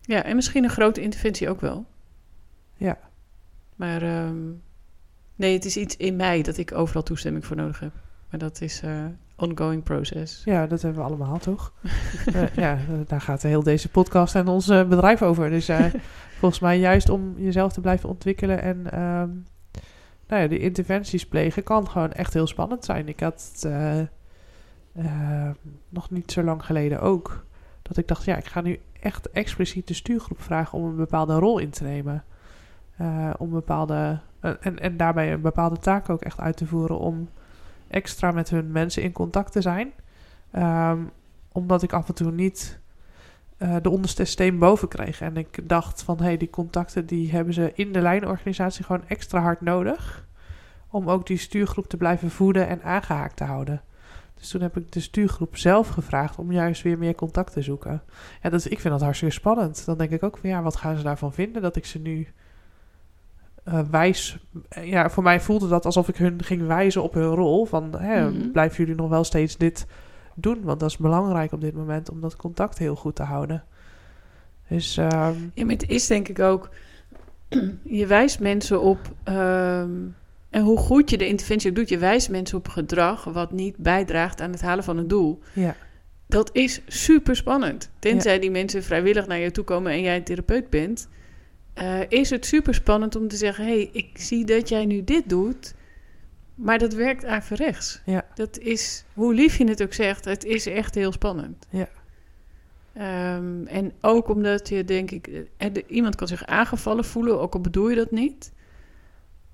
Ja, 0.00 0.22
en 0.22 0.36
misschien 0.36 0.64
een 0.64 0.70
grote 0.70 1.00
interventie 1.00 1.48
ook 1.48 1.60
wel. 1.60 1.86
Ja. 2.76 2.98
Maar 3.76 4.02
ehm, 4.02 4.50
nee, 5.36 5.52
het 5.52 5.64
is 5.64 5.76
iets 5.76 5.96
in 5.96 6.16
mij 6.16 6.42
dat 6.42 6.56
ik 6.56 6.72
overal 6.72 7.02
toestemming 7.02 7.44
voor 7.46 7.56
nodig 7.56 7.80
heb. 7.80 7.92
Maar 8.30 8.38
dat 8.38 8.60
is 8.60 8.82
eh 8.82 9.04
ongoing 9.36 9.82
process. 9.82 10.42
Ja, 10.44 10.66
dat 10.66 10.82
hebben 10.82 11.00
we 11.00 11.08
allemaal, 11.08 11.38
toch? 11.38 11.72
Eh, 12.34 12.54
ja, 12.54 12.72
eh, 12.72 12.78
daar 13.06 13.20
gaat 13.20 13.42
heel 13.42 13.62
deze 13.62 13.88
podcast 13.88 14.34
en 14.34 14.48
ons 14.48 14.68
eh, 14.68 14.88
bedrijf 14.88 15.22
over. 15.22 15.50
Dus 15.50 15.70
volgens 16.38 16.60
mij 16.60 16.78
juist 16.78 17.08
om 17.08 17.34
jezelf 17.36 17.72
te 17.72 17.80
blijven 17.80 18.08
ontwikkelen 18.08 18.62
en 18.62 18.92
ehm, 18.92 19.28
nou 20.26 20.42
ja, 20.42 20.48
die 20.48 20.58
interventies 20.58 21.26
plegen 21.26 21.62
kan 21.62 21.88
gewoon 21.88 22.12
echt 22.12 22.32
heel 22.32 22.46
spannend 22.46 22.84
zijn. 22.84 23.08
Ik 23.08 23.20
had 23.20 23.50
het 23.52 23.64
eh, 23.64 24.00
eh, 24.92 25.50
nog 25.88 26.10
niet 26.10 26.32
zo 26.32 26.42
lang 26.42 26.64
geleden 26.64 27.00
ook. 27.00 27.44
Dat 27.82 27.96
ik 27.96 28.08
dacht, 28.08 28.24
ja, 28.24 28.36
ik 28.36 28.46
ga 28.46 28.60
nu 28.60 28.80
echt 29.00 29.30
expliciet 29.30 29.88
de 29.88 29.94
stuurgroep 29.94 30.42
vragen 30.42 30.78
om 30.78 30.84
een 30.84 30.96
bepaalde 30.96 31.34
rol 31.34 31.58
in 31.58 31.70
te 31.70 31.84
nemen. 31.84 32.24
Om 33.38 33.50
bepaalde, 33.50 34.20
en, 34.40 34.78
en 34.78 34.96
daarbij 34.96 35.32
een 35.32 35.40
bepaalde 35.40 35.78
taak 35.78 36.10
ook 36.10 36.20
echt 36.20 36.40
uit 36.40 36.56
te 36.56 36.66
voeren 36.66 36.98
om 36.98 37.28
extra 37.88 38.30
met 38.30 38.50
hun 38.50 38.72
mensen 38.72 39.02
in 39.02 39.12
contact 39.12 39.52
te 39.52 39.60
zijn. 39.60 39.92
Ehm, 40.50 40.98
omdat 41.52 41.82
ik 41.82 41.92
af 41.92 42.08
en 42.08 42.14
toe 42.14 42.32
niet 42.32 42.80
eh, 43.56 43.76
de 43.82 43.90
onderste 43.90 44.24
steen 44.24 44.58
boven 44.58 44.88
kreeg. 44.88 45.20
En 45.20 45.36
ik 45.36 45.68
dacht 45.68 46.02
van, 46.02 46.18
hé, 46.18 46.24
hey, 46.24 46.36
die 46.36 46.50
contacten 46.50 47.06
die 47.06 47.30
hebben 47.30 47.54
ze 47.54 47.72
in 47.74 47.92
de 47.92 48.00
lijnorganisatie 48.00 48.84
gewoon 48.84 49.08
extra 49.08 49.40
hard 49.40 49.60
nodig. 49.60 50.26
Om 50.90 51.10
ook 51.10 51.26
die 51.26 51.36
stuurgroep 51.36 51.86
te 51.86 51.96
blijven 51.96 52.30
voeden 52.30 52.68
en 52.68 52.82
aangehaakt 52.82 53.36
te 53.36 53.44
houden. 53.44 53.82
Dus 54.34 54.48
toen 54.48 54.60
heb 54.60 54.76
ik 54.76 54.92
de 54.92 55.00
stuurgroep 55.00 55.56
zelf 55.56 55.88
gevraagd 55.88 56.38
om 56.38 56.52
juist 56.52 56.82
weer 56.82 56.98
meer 56.98 57.14
contact 57.14 57.52
te 57.52 57.62
zoeken. 57.62 58.02
Ja, 58.42 58.50
dat, 58.50 58.64
ik 58.64 58.80
vind 58.80 58.94
dat 58.94 59.02
hartstikke 59.02 59.34
spannend. 59.34 59.84
Dan 59.84 59.98
denk 59.98 60.10
ik 60.10 60.22
ook 60.22 60.38
van, 60.38 60.50
ja, 60.50 60.62
wat 60.62 60.76
gaan 60.76 60.96
ze 60.96 61.02
daarvan 61.02 61.32
vinden 61.32 61.62
dat 61.62 61.76
ik 61.76 61.86
ze 61.86 61.98
nu 61.98 62.28
uh, 63.68 63.80
wijs. 63.90 64.38
Ja, 64.82 65.10
voor 65.10 65.22
mij 65.22 65.40
voelde 65.40 65.68
dat 65.68 65.84
alsof 65.84 66.08
ik 66.08 66.16
hun 66.16 66.42
ging 66.44 66.66
wijzen 66.66 67.02
op 67.02 67.14
hun 67.14 67.34
rol. 67.34 67.64
Van 67.64 67.94
hè, 67.98 68.30
Mhm. 68.30 68.50
blijven 68.50 68.76
jullie 68.76 68.94
nog 69.00 69.08
wel 69.08 69.24
steeds 69.24 69.56
dit 69.56 69.86
doen? 70.34 70.62
Want 70.62 70.80
dat 70.80 70.90
is 70.90 70.96
belangrijk 70.96 71.52
op 71.52 71.60
dit 71.60 71.74
moment 71.74 72.10
om 72.10 72.20
dat 72.20 72.36
contact 72.36 72.78
heel 72.78 72.94
goed 72.96 73.14
te 73.16 73.22
houden. 73.22 73.64
Dus 74.68 74.96
ehm, 74.96 75.34
Ja, 75.54 75.64
maar 75.64 75.74
het 75.74 75.88
is 75.88 76.06
denk 76.06 76.28
ik 76.28 76.38
ook... 76.38 76.68
Je 77.82 78.06
wijst 78.06 78.40
mensen 78.40 78.80
op... 78.80 78.98
ehm, 79.24 79.90
en 80.50 80.62
hoe 80.62 80.78
goed 80.78 81.10
je 81.10 81.18
de 81.18 81.26
interventie 81.26 81.70
ook 81.70 81.76
doet... 81.76 81.88
je 81.88 81.98
wijst 81.98 82.30
mensen 82.30 82.58
op 82.58 82.68
gedrag... 82.68 83.24
wat 83.24 83.52
niet 83.52 83.76
bijdraagt 83.76 84.40
aan 84.40 84.50
het 84.50 84.62
halen 84.62 84.84
van 84.84 84.96
een 84.98 85.08
doel. 85.08 85.38
ja, 85.52 85.74
Dat 86.26 86.50
is 86.52 86.82
super 86.86 87.36
spannend. 87.36 87.90
Tenzij 87.98 88.38
die 88.38 88.50
mensen 88.50 88.82
vrijwillig 88.82 89.26
naar 89.26 89.38
je 89.38 89.50
toe 89.50 89.64
komen... 89.64 89.92
en 89.92 90.00
jij 90.02 90.16
een 90.16 90.24
therapeut 90.24 90.70
bent... 90.70 91.08
eh, 91.76 92.00
is 92.08 92.30
het 92.30 92.46
super 92.46 92.74
spannend 92.74 93.16
om 93.16 93.28
te 93.28 93.36
zeggen... 93.36 93.64
hé, 93.64 93.70
hey, 93.70 93.88
ik 93.92 94.18
zie 94.18 94.44
dat 94.44 94.68
jij 94.68 94.86
nu 94.86 95.04
dit 95.04 95.28
doet... 95.28 95.74
maar 96.54 96.78
dat 96.78 96.92
werkt 96.94 97.24
averechts. 97.24 98.00
Ja. 98.04 98.24
Dat 98.34 98.58
is, 98.58 99.04
hoe 99.14 99.34
lief 99.34 99.56
je 99.56 99.68
het 99.68 99.82
ook 99.82 99.92
zegt... 99.92 100.24
het 100.24 100.44
is 100.44 100.66
echt 100.66 100.94
heel 100.94 101.12
spannend. 101.12 101.66
Ja. 101.70 101.88
Ehm, 102.92 103.66
en 103.66 103.92
ook 104.00 104.28
omdat 104.28 104.68
je, 104.68 104.84
denk 104.84 105.10
ik... 105.10 105.26
eh, 105.56 105.72
de- 105.72 105.86
iemand 105.86 106.14
kan 106.14 106.28
zich 106.28 106.46
aangevallen 106.46 107.04
voelen... 107.04 107.40
ook 107.40 107.54
al 107.54 107.60
bedoel 107.60 107.88
je 107.88 107.96
dat 107.96 108.10
niet. 108.10 108.52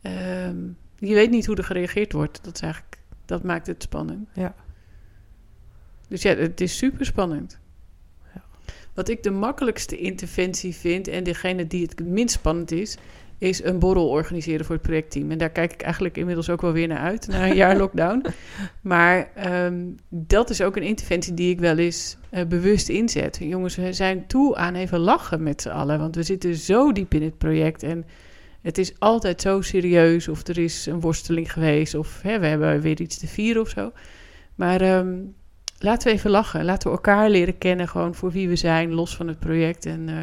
Ehm, 0.02 0.56
je 0.98 1.14
weet 1.14 1.30
niet 1.30 1.46
hoe 1.46 1.56
er 1.56 1.64
gereageerd 1.64 2.12
wordt. 2.12 2.44
Dat, 2.44 2.54
is 2.54 2.61
eigenlijk, 2.61 2.98
dat 3.24 3.42
maakt 3.42 3.66
het 3.66 3.82
spannend. 3.82 4.28
Ja. 4.35 4.54
Dus 6.08 6.22
ja, 6.22 6.35
het 6.35 6.61
is 6.61 6.76
super 6.76 7.06
spannend. 7.06 7.61
Wat 8.94 9.09
ik 9.09 9.22
de 9.22 9.31
makkelijkste 9.31 9.96
interventie 9.96 10.74
vind... 10.74 11.09
en 11.09 11.24
degene 11.24 11.66
die 11.66 11.83
het 11.83 12.07
minst 12.07 12.35
spannend 12.35 12.70
is... 12.70 12.96
is 13.38 13.64
een 13.64 13.78
borrel 13.78 14.09
organiseren 14.09 14.66
voor 14.66 14.74
het 14.74 14.85
projectteam. 14.85 15.31
En 15.31 15.38
daar 15.38 15.50
kijk 15.50 15.72
ik 15.72 15.83
eigenlijk 15.83 16.16
inmiddels 16.16 16.50
ook 16.50 16.61
wel 16.61 16.72
weer 16.72 16.88
naar 16.88 16.98
uit... 16.98 17.26
na 17.26 17.48
een 17.48 17.57
jaar 17.57 17.76
lockdown. 17.83 18.26
Maar 18.81 19.31
ehm, 19.35 19.87
dat 20.09 20.50
is 20.50 20.62
ook 20.62 20.76
een 20.76 20.83
interventie 20.83 21.35
die 21.35 21.50
ik 21.50 21.61
wel 21.61 21.78
eens 21.78 22.16
eh, 22.31 22.46
bewust 22.46 22.88
inzet. 22.88 23.38
Jongens, 23.40 23.76
we 23.76 23.92
zijn 23.92 24.26
toe 24.26 24.57
aan 24.57 24.74
even 24.74 24.98
lachen 24.98 25.42
met 25.42 25.62
z'n 25.62 25.68
allen... 25.68 25.98
want 25.98 26.14
we 26.14 26.22
zitten 26.22 26.55
zo 26.55 26.92
diep 26.92 27.14
in 27.14 27.22
het 27.22 27.38
project... 27.38 27.83
en 27.83 28.05
het 28.62 28.78
is 28.78 28.92
altijd 28.98 29.40
zo 29.40 29.61
serieus... 29.61 30.28
of 30.28 30.46
er 30.46 30.59
is 30.59 30.87
een 30.87 31.00
worsteling 31.00 31.52
geweest... 31.52 31.94
of 31.94 32.22
hè, 32.22 32.38
we 32.38 32.46
hebben 32.46 32.81
weer 32.81 33.00
iets 33.00 33.18
te 33.18 33.26
vieren 33.26 33.62
of 33.62 33.68
zo. 33.68 33.92
Maar... 34.55 34.81
ehm, 34.81 35.14
laten 35.82 36.08
we 36.08 36.14
even 36.14 36.30
lachen. 36.30 36.64
Laten 36.64 36.88
we 36.90 36.94
elkaar 36.96 37.30
leren 37.30 37.58
kennen, 37.58 37.88
gewoon 37.88 38.14
voor 38.14 38.30
wie 38.30 38.48
we 38.48 38.56
zijn, 38.56 38.92
los 38.92 39.16
van 39.16 39.28
het 39.28 39.38
project. 39.38 39.86
En 39.86 40.08
eh, 40.08 40.16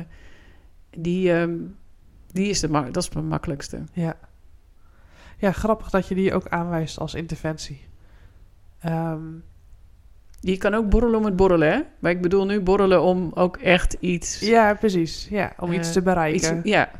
die, 0.89 1.33
ehm, 1.33 1.57
die 2.31 2.49
is 2.49 2.59
de 2.59 2.67
dat 2.67 2.97
is 2.97 3.09
het 3.13 3.23
makkelijkste. 3.23 3.83
ja. 3.93 4.15
Ja, 5.37 5.51
grappig 5.51 5.89
dat 5.89 6.07
je 6.07 6.15
die 6.15 6.33
ook 6.33 6.47
aanwijst 6.47 6.99
als 6.99 7.13
interventie. 7.13 7.81
Ehm, 8.79 9.21
Je 10.39 10.57
kan 10.57 10.73
ook 10.73 10.89
borrelen 10.89 11.17
om 11.19 11.25
het 11.25 11.35
borrelen, 11.35 11.71
hè? 11.71 11.79
Maar 11.99 12.11
ik 12.11 12.21
bedoel 12.21 12.45
nu 12.45 12.61
borrelen 12.61 13.01
om 13.01 13.31
ook 13.33 13.57
echt 13.57 13.93
iets... 13.99 14.39
ja, 14.39 14.73
precies. 14.73 15.27
Ja, 15.29 15.53
om 15.57 15.71
iets 15.71 15.87
Eh, 15.87 15.93
te 15.93 16.01
bereiken. 16.01 16.57
iets 16.57 16.69
ja. 16.69 16.91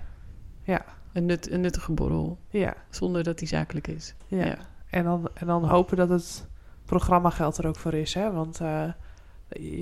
Ja. 0.64 0.86
Een, 1.14 1.26
nut, 1.26 1.52
een 1.52 1.62
nuttige 1.62 1.92
borrel, 1.92 2.38
Ja, 2.50 2.74
zonder 2.90 3.24
dat 3.24 3.40
die 3.40 3.48
zakelijk 3.48 3.88
is. 3.88 4.16
ja. 4.28 4.46
Ja. 4.46 4.58
En, 4.90 5.04
dan, 5.04 5.30
en 5.34 5.48
dan 5.48 5.64
hopen 5.66 5.98
dat 5.98 6.10
het 6.10 6.48
programmageld 6.90 7.58
er 7.58 7.68
ook 7.68 7.76
voor 7.76 7.94
is. 7.94 8.14
Hè? 8.14 8.32
Want 8.32 8.60
eh, 8.62 8.84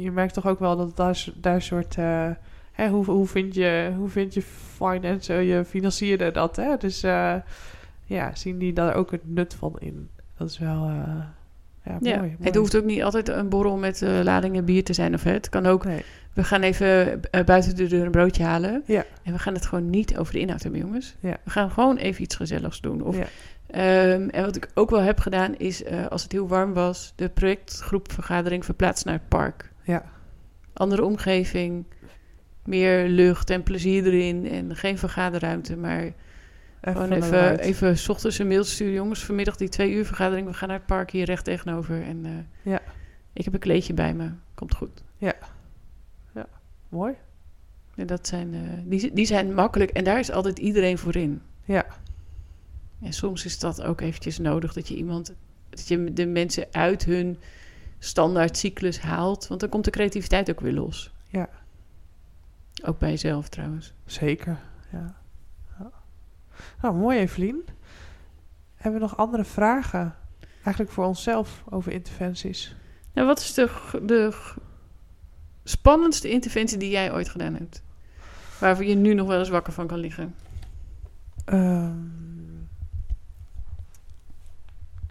je 0.01 0.11
merkt 0.11 0.33
toch 0.33 0.47
ook 0.47 0.59
wel 0.59 0.77
dat 0.77 0.95
daar, 0.95 1.25
daar 1.35 1.61
soort... 1.61 1.95
eh, 1.97 2.29
hè, 2.71 2.89
hoe, 2.89 3.05
hoe, 3.05 3.27
vind 3.27 3.53
je, 3.55 3.91
hoe 3.97 4.09
vind 4.09 4.33
je 4.33 4.41
finance, 4.75 5.33
eh, 5.33 5.47
je 5.49 5.65
financierde 5.65 6.31
dat? 6.31 6.55
Hè? 6.55 6.77
Dus 6.77 7.01
ja, 8.05 8.31
zien 8.35 8.57
die 8.57 8.73
daar 8.73 8.95
ook 8.95 9.11
het 9.11 9.21
nut 9.29 9.53
van 9.53 9.75
in? 9.79 10.09
Dat 10.37 10.49
is 10.49 10.57
wel... 10.59 10.83
ja, 10.85 11.35
Ja, 11.83 11.97
mooi, 11.99 12.17
mooi. 12.17 12.35
het 12.41 12.55
hoeft 12.55 12.77
ook 12.77 12.83
niet 12.85 13.03
altijd 13.03 13.27
een 13.29 13.49
borrel 13.49 13.77
met 13.77 14.01
ladingen 14.23 14.65
bier 14.65 14.83
te 14.83 14.93
zijn 14.93 15.13
of 15.13 15.23
hè. 15.23 15.31
Het 15.31 15.49
kan 15.49 15.65
ook, 15.65 15.85
Nee. 15.85 16.03
we 16.33 16.43
gaan 16.43 16.61
even 16.61 17.21
buiten 17.45 17.75
de 17.75 17.87
deur 17.87 18.05
een 18.05 18.11
broodje 18.11 18.43
halen. 18.43 18.83
Ja. 18.85 19.05
En 19.23 19.33
we 19.33 19.39
gaan 19.39 19.53
het 19.53 19.65
gewoon 19.65 19.89
niet 19.89 20.17
over 20.17 20.33
de 20.33 20.39
inhoud 20.39 20.63
hebben, 20.63 20.81
jongens. 20.81 21.15
Ja. 21.19 21.37
We 21.43 21.49
gaan 21.49 21.71
gewoon 21.71 21.97
even 21.97 22.23
iets 22.23 22.35
gezelligs 22.35 22.81
doen. 22.81 23.01
Of 23.01 23.17
Ja. 23.67 23.73
Ehm, 24.13 24.29
en 24.29 24.45
wat 24.45 24.55
ik 24.55 24.69
ook 24.73 24.89
wel 24.89 25.01
heb 25.01 25.19
gedaan 25.19 25.55
is, 25.55 25.83
eh, 25.83 26.07
als 26.07 26.23
het 26.23 26.31
heel 26.31 26.47
warm 26.47 26.73
was, 26.73 27.13
de 27.15 27.29
projectgroepvergadering 27.29 28.65
verplaatst 28.65 29.05
naar 29.05 29.13
het 29.13 29.27
park. 29.27 29.71
Ja. 29.83 30.05
Andere 30.73 31.03
omgeving, 31.03 31.85
meer 32.65 33.07
lucht 33.07 33.49
en 33.49 33.63
plezier 33.63 34.05
erin 34.05 34.47
en 34.47 34.75
geen 34.75 34.97
vergaderruimte, 34.97 35.77
maar 35.77 36.13
gewoon 36.81 37.11
even, 37.11 37.59
even 37.59 37.97
's 37.97 38.09
ochtends 38.09 38.39
een 38.39 38.47
mail 38.47 38.63
sturen. 38.63 38.93
Jongens, 38.93 39.25
vanmiddag 39.25 39.55
die 39.55 39.69
twee 39.69 39.91
uur 39.91 40.05
vergadering, 40.05 40.47
we 40.47 40.53
gaan 40.53 40.67
naar 40.67 40.77
het 40.77 40.85
park 40.87 41.11
hier 41.11 41.25
recht 41.25 41.43
tegenover. 41.45 42.03
En 42.03 42.25
eh, 42.25 42.71
Ja. 42.71 42.81
ik 43.33 43.43
heb 43.45 43.53
een 43.53 43.59
kleedje 43.59 43.93
bij 43.93 44.13
me, 44.13 44.29
komt 44.53 44.75
goed. 44.75 45.03
Mooi. 46.89 47.13
En 47.95 48.07
dat 48.07 48.27
zijn, 48.27 48.53
eh, 48.53 48.59
die, 48.83 49.13
die 49.13 49.25
zijn 49.25 49.53
makkelijk 49.53 49.89
en 49.91 50.03
daar 50.03 50.19
is 50.19 50.31
altijd 50.31 50.59
iedereen 50.59 50.97
voor 50.97 51.15
in. 51.15 51.41
Ja. 51.63 51.85
En 53.01 53.13
soms 53.13 53.45
is 53.45 53.59
dat 53.59 53.81
ook 53.81 54.01
eventjes 54.01 54.37
nodig 54.37 54.73
dat 54.73 54.87
je 54.87 54.95
iemand, 54.95 55.33
dat 55.69 55.87
je 55.87 56.13
de 56.13 56.25
mensen 56.25 56.67
uit 56.71 57.05
hun 57.05 57.37
standaard 57.99 58.57
cyclus 58.57 58.99
haalt, 58.99 59.47
want 59.47 59.59
dan 59.59 59.69
komt 59.69 59.85
de 59.85 59.91
creativiteit 59.91 60.49
ook 60.49 60.59
weer 60.59 60.73
los. 60.73 61.13
Ja. 61.29 61.49
Ook 62.83 62.99
bij 62.99 63.09
jezelf 63.09 63.49
trouwens. 63.49 63.93
Zeker, 64.05 64.59
ja. 64.91 65.15
ja. 65.79 65.91
Nou, 66.81 66.95
mooi 66.95 67.19
Evelien. 67.19 67.65
Hebben 68.75 69.01
we 69.01 69.07
nog 69.07 69.17
andere 69.17 69.43
vragen? 69.43 70.15
Eigenlijk 70.63 70.91
voor 70.91 71.05
onszelf 71.05 71.63
over 71.69 71.91
interventies. 71.91 72.75
Nou, 73.13 73.27
wat 73.27 73.39
is 73.39 73.53
de, 73.53 73.69
de 74.01 74.37
spannendste 75.63 76.29
interventie 76.29 76.77
die 76.77 76.89
jij 76.89 77.13
ooit 77.13 77.29
gedaan 77.29 77.55
hebt? 77.55 77.83
Waarvoor 78.59 78.85
je 78.85 78.95
nu 78.95 79.13
nog 79.13 79.27
wel 79.27 79.39
eens 79.39 79.49
wakker 79.49 79.73
van 79.73 79.87
kan 79.87 79.99
liggen. 79.99 80.35
Ehm, 81.45 81.95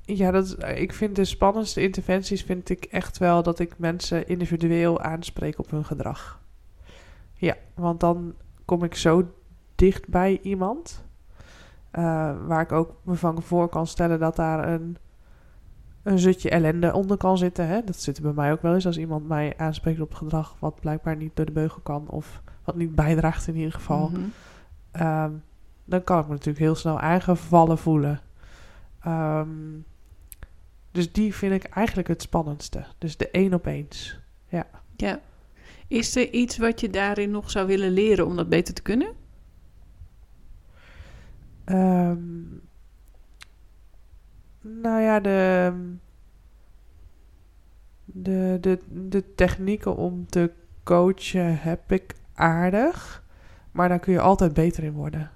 ja, 0.06 0.30
dat, 0.30 0.44
is- 0.44 0.54
ik 0.74 0.92
vind 0.92 1.16
de 1.16 1.24
spannendste 1.24 1.82
interventies 1.82 2.42
vind 2.42 2.68
ik 2.68 2.84
echt 2.84 3.18
wel 3.18 3.42
dat 3.42 3.58
ik 3.58 3.78
mensen 3.78 4.28
individueel 4.28 5.00
aanspreek 5.00 5.58
op 5.58 5.70
hun 5.70 5.84
gedrag. 5.84 6.40
Ja, 7.34 7.54
want 7.74 8.00
dan 8.00 8.34
kom 8.64 8.82
ik 8.84 8.94
zo 8.94 9.28
dicht 9.74 10.08
bij 10.08 10.38
iemand. 10.42 11.04
eh, 11.90 12.32
waar 12.46 12.60
ik 12.60 12.72
ook 12.72 12.92
me 13.02 13.14
van 13.14 13.42
voor 13.42 13.68
kan 13.68 13.86
stellen 13.86 14.18
dat 14.18 14.36
daar 14.36 14.68
een, 14.68 14.96
een 16.02 16.18
zutje 16.18 16.50
ellende 16.50 16.92
onder 16.92 17.16
kan 17.16 17.38
zitten. 17.38 17.66
Hè? 17.68 17.84
Dat 17.84 17.96
zit 17.96 18.16
er 18.16 18.22
bij 18.22 18.32
mij 18.32 18.52
ook 18.52 18.62
wel 18.62 18.74
eens 18.74 18.86
als 18.86 18.98
iemand 18.98 19.28
mij 19.28 19.54
aanspreekt 19.56 20.00
op 20.00 20.14
gedrag 20.14 20.56
wat 20.58 20.80
blijkbaar 20.80 21.16
niet 21.16 21.36
door 21.36 21.46
de 21.46 21.52
beugel 21.52 21.80
kan. 21.82 22.08
Of 22.08 22.42
wat 22.64 22.76
niet 22.76 22.94
bijdraagt 22.94 23.46
in 23.48 23.56
ieder 23.56 23.72
geval. 23.72 24.08
Mhm. 24.08 24.20
Ehm, 24.90 25.30
dan 25.84 26.04
kan 26.04 26.18
ik 26.20 26.24
me 26.26 26.30
natuurlijk 26.32 26.58
heel 26.64 26.74
snel 26.74 27.00
aangevallen 27.00 27.78
voelen. 27.78 28.20
Ehm, 29.00 29.48
dus 30.96 31.12
die 31.12 31.34
vind 31.34 31.52
ik 31.52 31.64
eigenlijk 31.64 32.08
het 32.08 32.22
spannendste. 32.22 32.84
Dus 32.98 33.16
de 33.16 33.30
één 33.30 33.54
op 33.54 33.66
eens. 33.66 34.18
Ja. 34.96 35.20
Is 35.88 36.16
er 36.16 36.30
iets 36.32 36.58
wat 36.58 36.80
je 36.80 36.90
daarin 36.90 37.30
nog 37.30 37.50
zou 37.50 37.66
willen 37.66 37.90
leren 37.90 38.26
om 38.26 38.36
dat 38.36 38.48
beter 38.48 38.74
te 38.74 38.82
kunnen? 38.82 39.12
Ehm, 41.64 42.18
nou 44.60 45.00
ja, 45.00 45.20
de, 45.20 45.72
de, 48.04 48.58
de, 48.60 48.78
de 49.08 49.34
technieken 49.34 49.96
om 49.96 50.26
te 50.26 50.50
coachen 50.82 51.60
heb 51.60 51.92
ik 51.92 52.14
aardig. 52.34 53.24
Maar 53.70 53.88
daar 53.88 54.00
kun 54.00 54.12
je 54.12 54.20
altijd 54.20 54.54
beter 54.54 54.84
in 54.84 54.92
worden. 54.92 55.30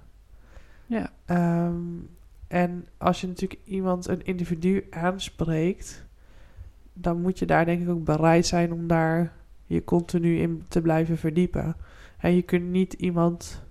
Ja. 0.86 1.10
Ehm, 1.24 1.98
en 2.50 2.88
als 2.98 3.20
je 3.20 3.26
natuurlijk 3.26 3.60
iemand, 3.64 4.08
een 4.08 4.24
individu 4.24 4.86
aanspreekt, 4.90 6.06
dan 6.92 7.20
moet 7.20 7.38
je 7.38 7.46
daar 7.46 7.64
denk 7.64 7.82
ik 7.82 7.88
ook 7.88 8.04
bereid 8.04 8.46
zijn 8.46 8.72
om 8.72 8.86
daar 8.86 9.32
je 9.66 9.84
continu 9.84 10.38
in 10.38 10.64
te 10.68 10.80
blijven 10.80 11.18
verdiepen. 11.18 11.76
En 12.18 12.34
je 12.34 12.42
kunt 12.42 12.70
niet 12.70 12.92
iemand 12.92 13.62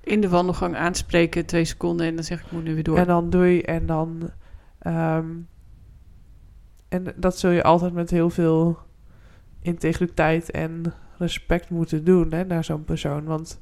In 0.00 0.20
de 0.20 0.28
wandelgang 0.28 0.76
aanspreken, 0.76 1.46
twee 1.46 1.64
seconden 1.64 2.06
en 2.06 2.14
dan 2.14 2.24
zeg 2.24 2.40
ik, 2.40 2.46
ik 2.46 2.52
moet 2.52 2.64
nu 2.64 2.74
weer 2.74 2.82
door. 2.82 2.98
en 2.98 3.06
dan 3.06 3.30
doe 3.30 3.46
je 3.46 3.62
en 3.62 3.86
dan 3.86 4.30
ehm, 4.78 5.30
en 6.88 7.04
dat 7.16 7.38
zul 7.38 7.50
je 7.50 7.62
altijd 7.62 7.92
met 7.92 8.10
heel 8.10 8.30
veel 8.30 8.78
integriteit 9.62 10.50
en 10.50 10.94
respect 11.18 11.70
moeten 11.70 12.04
doen 12.04 12.32
hè, 12.32 12.44
naar 12.44 12.64
zo'n 12.64 12.84
persoon. 12.84 13.24
Want 13.24 13.60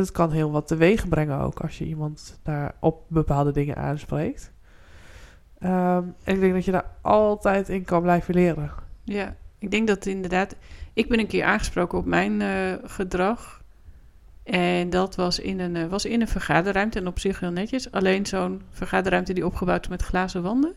het 0.00 0.12
kan 0.12 0.30
heel 0.30 0.50
wat 0.50 0.66
teweeg 0.66 1.08
brengen 1.08 1.38
ook 1.38 1.60
als 1.60 1.78
je 1.78 1.84
iemand 1.84 2.38
daar 2.42 2.74
op 2.80 3.04
bepaalde 3.08 3.52
dingen 3.52 3.76
aanspreekt. 3.76 4.52
Ehm, 5.58 6.04
en 6.24 6.34
ik 6.34 6.40
denk 6.40 6.52
dat 6.52 6.64
je 6.64 6.70
daar 6.70 6.90
altijd 7.00 7.68
in 7.68 7.84
kan 7.84 8.02
blijven 8.02 8.34
leren. 8.34 8.70
Ja, 9.04 9.36
ik 9.58 9.70
denk 9.70 9.88
dat 9.88 10.06
inderdaad... 10.06 10.56
Ik 10.92 11.08
ben 11.08 11.18
een 11.18 11.26
keer 11.26 11.44
aangesproken 11.44 11.98
op 11.98 12.04
mijn 12.04 12.40
eh, 12.40 12.72
gedrag. 12.84 13.62
En 14.42 14.90
dat 14.90 15.14
was 15.14 15.38
in, 15.38 15.60
een, 15.60 15.76
eh, 15.76 15.86
was 15.86 16.04
in 16.04 16.20
een 16.20 16.28
vergaderruimte 16.28 16.98
en 16.98 17.06
op 17.06 17.18
zich 17.18 17.40
heel 17.40 17.50
netjes. 17.50 17.90
Alleen 17.90 18.26
zo'n 18.26 18.62
vergaderruimte 18.70 19.32
die 19.32 19.46
opgebouwd 19.46 19.82
is 19.82 19.88
met 19.88 20.02
glazen 20.02 20.42
wanden. 20.42 20.74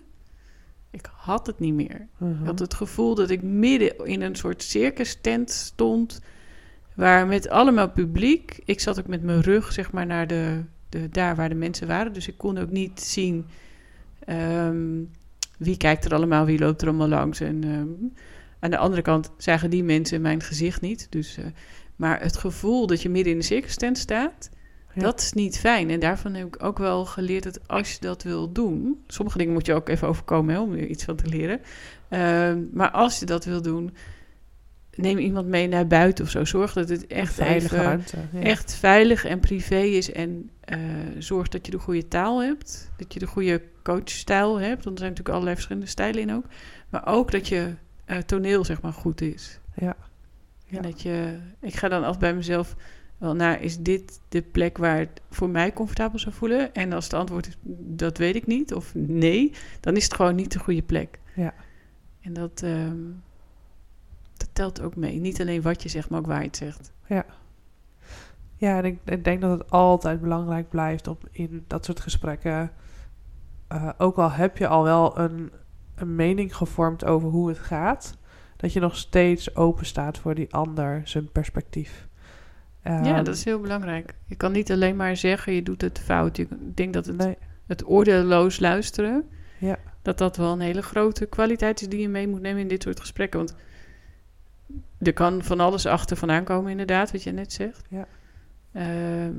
Ik 0.91 1.09
had 1.15 1.47
het 1.47 1.59
niet 1.59 1.73
meer. 1.73 2.07
Mhm. 2.17 2.31
Ik 2.41 2.45
had 2.45 2.59
het 2.59 2.73
gevoel 2.73 3.15
dat 3.15 3.29
ik 3.29 3.41
midden 3.41 4.05
in 4.05 4.21
een 4.21 4.35
soort 4.35 4.63
circus 4.63 5.21
tent 5.21 5.51
stond. 5.51 6.21
Waar 6.97 7.27
met 7.27 7.49
allemaal 7.49 7.89
publiek. 7.89 8.59
Ik 8.65 8.79
zat 8.79 8.99
ook 8.99 9.07
met 9.07 9.23
mijn 9.23 9.41
rug 9.41 9.73
zeg 9.73 9.91
maar 9.91 10.05
naar 10.05 10.27
de, 10.27 10.63
de, 10.89 11.09
daar 11.09 11.35
waar 11.35 11.49
de 11.49 11.55
mensen 11.55 11.87
waren. 11.87 12.13
Dus 12.13 12.27
ik 12.27 12.37
kon 12.37 12.57
ook 12.57 12.69
niet 12.69 13.01
zien 13.01 13.45
ehm, 14.25 15.03
wie 15.57 15.77
kijkt 15.77 16.05
er 16.05 16.13
allemaal, 16.13 16.45
wie 16.45 16.59
loopt 16.59 16.81
er 16.81 16.87
allemaal 16.87 17.07
langs. 17.07 17.39
En 17.39 17.63
ehm, 17.63 18.21
aan 18.59 18.71
de 18.71 18.77
andere 18.77 19.01
kant 19.01 19.31
zagen 19.37 19.69
die 19.69 19.83
mensen 19.83 20.21
mijn 20.21 20.41
gezicht 20.41 20.81
niet. 20.81 21.07
Dus, 21.09 21.37
eh, 21.37 21.45
maar 21.95 22.21
het 22.21 22.37
gevoel 22.37 22.87
dat 22.87 23.01
je 23.01 23.09
midden 23.09 23.33
in 23.33 23.39
de 23.39 23.45
circus 23.45 23.75
tent 23.75 23.97
staat. 23.97 24.49
Ja. 24.93 25.01
Dat 25.01 25.19
is 25.19 25.33
niet 25.33 25.59
fijn. 25.59 25.89
En 25.89 25.99
daarvan 25.99 26.33
heb 26.33 26.47
ik 26.47 26.63
ook 26.63 26.77
wel 26.77 27.05
geleerd 27.05 27.43
dat 27.43 27.67
als 27.67 27.91
je 27.91 27.97
dat 27.99 28.23
wil 28.23 28.51
doen. 28.51 29.03
Sommige 29.07 29.37
dingen 29.37 29.53
moet 29.53 29.65
je 29.65 29.73
ook 29.73 29.89
even 29.89 30.07
overkomen 30.07 30.53
hè, 30.53 30.61
om 30.61 30.73
er 30.73 30.87
iets 30.87 31.03
van 31.03 31.15
te 31.15 31.27
leren. 31.27 31.59
Ehm, 32.09 32.63
maar 32.73 32.91
als 32.91 33.19
je 33.19 33.25
dat 33.25 33.45
wil 33.45 33.61
doen, 33.61 33.93
neem 34.97 35.17
iemand 35.17 35.47
mee 35.47 35.67
naar 35.67 35.87
buiten 35.87 36.25
of 36.25 36.31
zo. 36.31 36.45
Zorg 36.45 36.73
dat 36.73 36.89
het 36.89 37.07
echt 37.07 37.33
veilige 37.33 37.75
even, 37.75 37.85
ruimte. 37.85 38.17
Ja. 38.31 38.41
echt 38.41 38.73
veilig 38.73 39.25
en 39.25 39.39
privé 39.39 39.79
is. 39.79 40.11
En 40.11 40.49
eh, 40.59 40.79
zorg 41.17 41.47
dat 41.47 41.65
je 41.65 41.71
de 41.71 41.79
goede 41.79 42.07
taal 42.07 42.41
hebt. 42.41 42.91
Dat 42.97 43.13
je 43.13 43.19
de 43.19 43.27
goede 43.27 43.61
coachstijl 43.83 44.59
hebt. 44.59 44.83
Want 44.83 44.85
er 44.85 44.97
zijn 44.97 45.09
natuurlijk 45.09 45.29
allerlei 45.29 45.55
verschillende 45.55 45.87
stijlen 45.87 46.21
in 46.21 46.33
ook. 46.33 46.45
Maar 46.89 47.07
ook 47.07 47.31
dat 47.31 47.47
je 47.47 47.73
eh, 48.05 48.17
toneel 48.17 48.65
zeg 48.65 48.81
maar 48.81 48.93
goed 48.93 49.21
is. 49.21 49.59
Ja. 49.75 49.95
Ja. 50.65 50.77
En 50.77 50.83
dat 50.83 51.01
je... 51.01 51.37
Ik 51.61 51.75
ga 51.75 51.87
dan 51.87 52.03
af 52.03 52.19
bij 52.19 52.35
mezelf... 52.35 52.75
Wel, 53.17 53.35
nou, 53.35 53.57
is 53.57 53.77
dit 53.77 54.19
de 54.29 54.41
plek 54.41 54.77
waar 54.77 54.97
het 54.97 55.21
voor 55.29 55.49
mij 55.49 55.73
comfortabel 55.73 56.19
zou 56.19 56.35
voelen? 56.35 56.73
En 56.73 56.93
als 56.93 57.03
het 57.03 57.13
antwoord 57.13 57.47
is, 57.47 57.57
dat 57.79 58.17
weet 58.17 58.35
ik 58.35 58.47
niet, 58.47 58.73
of 58.73 58.91
nee, 58.95 59.51
dan 59.79 59.95
is 59.95 60.03
het 60.03 60.13
gewoon 60.13 60.35
niet 60.35 60.51
de 60.51 60.59
goede 60.59 60.81
plek. 60.81 61.19
Ja. 61.35 61.53
En 62.21 62.33
dat, 62.33 62.61
ehm, 62.63 62.95
dat 64.37 64.49
telt 64.53 64.81
ook 64.81 64.95
mee. 64.95 65.19
Niet 65.19 65.41
alleen 65.41 65.61
wat 65.61 65.83
je 65.83 65.89
zegt, 65.89 66.09
maar 66.09 66.19
ook 66.19 66.25
waar 66.25 66.39
je 66.41 66.45
het 66.47 66.57
zegt. 66.57 66.91
Ja, 68.59 68.77
en 68.77 68.85
ik, 68.85 68.99
ik 69.05 69.23
denk 69.23 69.41
dat 69.41 69.59
het 69.59 69.71
altijd 69.71 70.21
belangrijk 70.21 70.69
blijft 70.69 71.07
om 71.07 71.17
in 71.31 71.63
dat 71.67 71.85
soort 71.85 71.99
gesprekken. 71.99 72.71
eh, 73.67 73.89
ook 73.97 74.17
al 74.17 74.31
heb 74.31 74.57
je 74.57 74.67
al 74.67 74.83
wel 74.83 75.19
een, 75.19 75.51
een 75.95 76.15
mening 76.15 76.55
gevormd 76.55 77.05
over 77.05 77.29
hoe 77.29 77.47
het 77.49 77.59
gaat, 77.59 78.17
dat 78.57 78.73
je 78.73 78.79
nog 78.79 78.95
steeds 78.97 79.55
open 79.55 79.85
staat 79.85 80.17
voor 80.17 80.35
die 80.35 80.53
ander, 80.53 81.01
zijn 81.03 81.31
perspectief. 81.31 82.07
ja, 82.83 83.03
Ehm, 83.15 83.23
dat 83.23 83.35
is 83.35 83.43
heel 83.45 83.59
belangrijk. 83.59 84.13
Je 84.25 84.35
kan 84.35 84.51
niet 84.51 84.71
alleen 84.71 84.95
maar 84.95 85.15
zeggen, 85.17 85.53
je 85.53 85.63
doet 85.63 85.81
het 85.81 85.99
fout. 85.99 86.37
Ik 86.37 86.49
denk 86.75 86.93
dat 86.93 87.05
het, 87.05 87.17
Nee, 87.17 87.37
het 87.67 87.87
oordeelloos 87.89 88.59
luisteren, 88.59 89.29
Ja. 89.59 89.77
dat 90.01 90.17
dat 90.17 90.37
wel 90.37 90.51
een 90.51 90.59
hele 90.59 90.81
grote 90.83 91.25
kwaliteit 91.25 91.81
is 91.81 91.89
die 91.89 91.99
je 92.01 92.09
mee 92.09 92.27
moet 92.27 92.41
nemen 92.41 92.61
in 92.61 92.67
dit 92.67 92.83
soort 92.83 92.99
gesprekken. 92.99 93.39
Want 93.39 93.55
er 94.99 95.13
kan 95.13 95.43
van 95.43 95.59
alles 95.59 95.85
achter 95.85 96.17
vandaan 96.17 96.43
komen, 96.43 96.71
inderdaad, 96.71 97.11
wat 97.11 97.23
je 97.23 97.31
net 97.31 97.53
zegt. 97.53 97.85
Ja. 97.89 98.05
Ehm, 98.71 99.35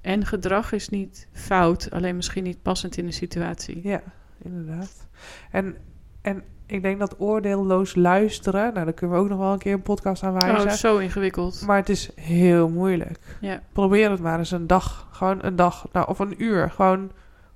en 0.00 0.26
gedrag 0.26 0.72
is 0.72 0.88
niet 0.88 1.28
fout, 1.32 1.90
alleen 1.90 2.16
misschien 2.16 2.44
niet 2.44 2.62
passend 2.62 2.96
in 2.96 3.06
de 3.06 3.12
situatie. 3.12 3.80
ja, 3.82 4.02
inderdaad. 4.42 5.08
En, 5.50 5.76
en 6.22 6.42
ik 6.66 6.82
denk 6.82 6.98
dat 6.98 7.20
oordeelloos 7.20 7.94
luisteren, 7.94 8.72
nou, 8.72 8.84
daar 8.84 8.92
kunnen 8.94 9.16
we 9.16 9.22
ook 9.22 9.28
nog 9.28 9.38
wel 9.38 9.52
een 9.52 9.58
keer 9.58 9.72
een 9.72 9.82
podcast 9.82 10.22
aan 10.22 10.32
Oh, 10.34 10.38
wijzen. 10.40 10.60
het 10.60 10.72
is 10.72 10.80
zo 10.80 10.98
ingewikkeld. 10.98 11.62
Maar 11.66 11.76
het 11.76 11.88
is 11.88 12.10
heel 12.14 12.68
moeilijk. 12.68 13.36
Ja. 13.40 13.60
Probeer 13.72 14.10
het 14.10 14.20
maar 14.20 14.38
eens 14.38 14.50
een 14.50 14.66
dag. 14.66 15.08
Gewoon 15.10 15.38
een 15.42 15.56
dag. 15.56 15.88
Nou, 15.92 16.08
of 16.08 16.18
een 16.18 16.42
uur. 16.42 16.70
Gewoon 16.70 17.10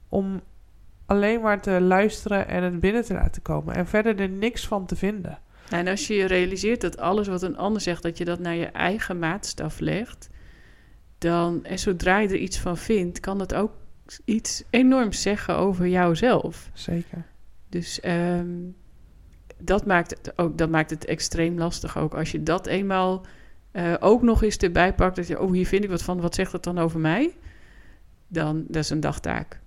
om 0.09 0.41
alleen 1.07 1.41
maar 1.41 1.61
te 1.61 1.81
luisteren 1.81 2.49
en 2.49 2.63
het 2.63 2.81
binnen 2.81 3.05
te 3.05 3.15
laten 3.15 3.43
komen. 3.43 3.75
En 3.75 3.87
verder 3.87 4.21
er 4.21 4.29
niks 4.29 4.67
van 4.67 4.87
te 4.87 4.97
vinden. 4.97 5.39
En 5.75 5.89
als 5.89 6.07
je 6.07 6.15
je 6.15 6.25
realiseert 6.25 6.81
dat 6.81 6.99
alles 6.99 7.29
wat 7.29 7.43
een 7.43 7.57
ander 7.57 7.81
zegt, 7.81 8.03
dat 8.03 8.19
je 8.19 8.25
dat 8.25 8.39
naar 8.39 8.55
je 8.55 8.67
eigen 8.67 9.19
maatstaf 9.19 9.81
legt, 9.81 10.29
dan, 11.19 11.65
en 11.65 11.79
zodra 11.79 12.19
je 12.19 12.29
er 12.29 12.37
iets 12.37 12.59
van 12.59 12.77
vindt, 12.77 13.21
kan 13.21 13.39
dat 13.39 13.55
ook 13.55 13.73
iets 14.25 14.65
enorms 14.71 15.23
zeggen 15.23 15.57
over 15.57 15.89
jouzelf. 15.89 16.71
Zeker. 16.73 17.27
Dus 17.69 18.01
ehm, 18.01 18.49
dat, 19.59 19.87
maakt 19.87 20.11
het 20.11 20.39
ook, 20.39 20.59
dat 20.59 20.71
maakt 20.71 20.91
het 20.91 21.05
extreem 21.05 21.59
lastig 21.59 21.99
ook. 21.99 22.15
Als 22.15 22.31
je 22.31 22.43
dat 22.43 22.67
eenmaal 22.67 23.27
eh, 23.71 23.95
ook 24.01 24.23
nog 24.23 24.43
eens 24.43 24.57
erbij 24.57 24.95
pakt, 24.95 25.17
dat 25.17 25.27
je, 25.27 25.41
oh, 25.41 25.53
hier 25.53 25.67
vind 25.67 25.85
ik 25.85 25.91
wat 25.91 26.03
van, 26.03 26.21
wat 26.21 26.35
zegt 26.35 26.53
dat 26.53 26.65
dan 26.65 26.79
over 26.79 27.01
mij? 27.01 27.37
Dan, 28.27 28.65
dat 28.69 28.83
is 28.83 28.91
een 28.91 29.01
dagtaak. 29.01 29.61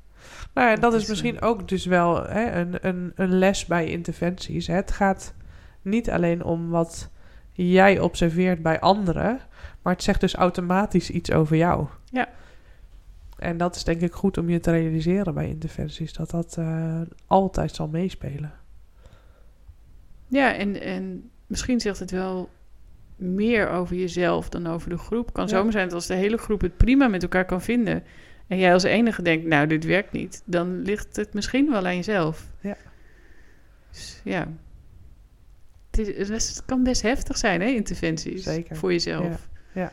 Nou 0.54 0.67
ja, 0.67 0.74
dat, 0.74 0.82
Dat 0.82 0.93
is 0.93 1.02
is, 1.02 1.10
misschien 1.10 1.41
ook 1.41 1.67
dus 1.67 1.86
wel 1.86 2.24
hè, 2.24 2.52
een, 2.52 2.78
een, 2.82 3.12
een 3.15 3.38
les 3.38 3.65
bij 3.65 3.86
interventies. 3.86 4.67
Het 4.67 4.91
gaat 4.91 5.36
niet 5.88 6.10
alleen 6.10 6.43
om 6.43 6.69
wat 6.69 7.10
jij 7.52 8.00
observeert 8.00 8.62
bij 8.62 8.80
anderen, 8.80 9.39
maar 9.82 9.93
het 9.93 10.04
zegt 10.04 10.21
dus 10.21 10.36
automatisch 10.36 11.10
iets 11.10 11.32
over 11.32 11.56
jou. 11.56 11.88
Ja. 12.12 12.30
En 13.38 13.58
dat 13.58 13.76
is 13.76 13.84
denk 13.84 14.02
ik 14.02 14.13
goed 14.13 14.38
om 14.38 14.50
je 14.50 14.60
te 14.60 14.71
realiseren 14.71 15.34
bij 15.34 15.47
interventies, 15.47 16.13
dat 16.13 16.30
dat 16.30 16.56
eh, 16.58 17.02
altijd 17.28 17.76
zal 17.76 17.88
meespelen. 17.88 18.52
Ja, 20.28 20.56
en, 20.56 20.82
en 20.82 21.30
misschien 21.47 21.80
zegt 21.80 22.00
het 22.00 22.12
wel 22.12 22.50
meer 23.15 23.69
over 23.69 23.95
jezelf 23.95 24.50
dan 24.50 24.67
over 24.67 24.89
de 24.89 24.97
groep. 24.97 25.34
Kan 25.34 25.43
Ja. 25.43 25.50
zomaar 25.50 25.71
zijn 25.71 25.86
dat 25.86 25.93
als 25.93 26.08
de 26.08 26.13
hele 26.13 26.38
groep 26.38 26.62
het 26.62 26.78
prima 26.78 27.08
met 27.08 27.21
elkaar 27.23 27.45
kan 27.45 27.62
vinden. 27.62 28.04
En 28.47 28.58
jij 28.58 28.73
als 28.73 28.84
enige 28.84 29.21
denkt, 29.21 29.45
nou, 29.45 29.67
dit 29.67 29.86
werkt 29.86 30.12
niet. 30.12 30.41
Dan 30.45 30.82
ligt 30.82 31.15
het 31.15 31.34
misschien 31.34 31.69
wel 31.69 31.86
aan 31.86 31.95
jezelf. 31.95 32.45
Ja. 32.62 32.76
Dus, 33.91 34.21
ja. 34.23 34.47
Het, 35.97 36.29
is, 36.29 36.29
het 36.49 36.63
kan 36.65 36.83
best 36.83 37.01
heftig 37.01 37.38
zijn, 37.38 37.62
hè, 37.62 37.67
interventies. 37.67 38.43
Zeker. 38.43 38.75
Voor 38.75 38.91
jezelf. 38.91 39.47
Ja. 39.73 39.81
Ja. 39.81 39.91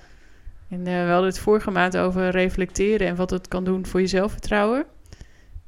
En 0.68 0.86
eh, 0.86 1.04
we 1.04 1.10
hadden 1.10 1.28
het 1.28 1.38
vorige 1.38 1.70
maand 1.70 1.96
over 1.96 2.28
reflecteren 2.30 3.06
en 3.06 3.16
wat 3.16 3.30
het 3.30 3.48
kan 3.48 3.64
doen 3.64 3.86
voor 3.86 4.00
je 4.00 4.06
zelfvertrouwen. 4.06 4.84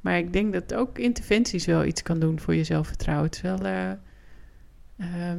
Maar 0.01 0.18
ik 0.18 0.33
denk 0.33 0.53
dat 0.53 0.75
ook 0.75 0.99
interventies 0.99 1.64
wel 1.66 1.85
iets 1.85 2.03
kan 2.03 2.18
doen 2.18 2.40
voor 2.40 2.55
je 2.55 2.64
zelfvertrouwen. 2.64 3.27
Het 3.27 3.35
is 3.35 3.40
wel 3.40 3.59
eh, 3.59 3.90
ehm, 4.99 5.38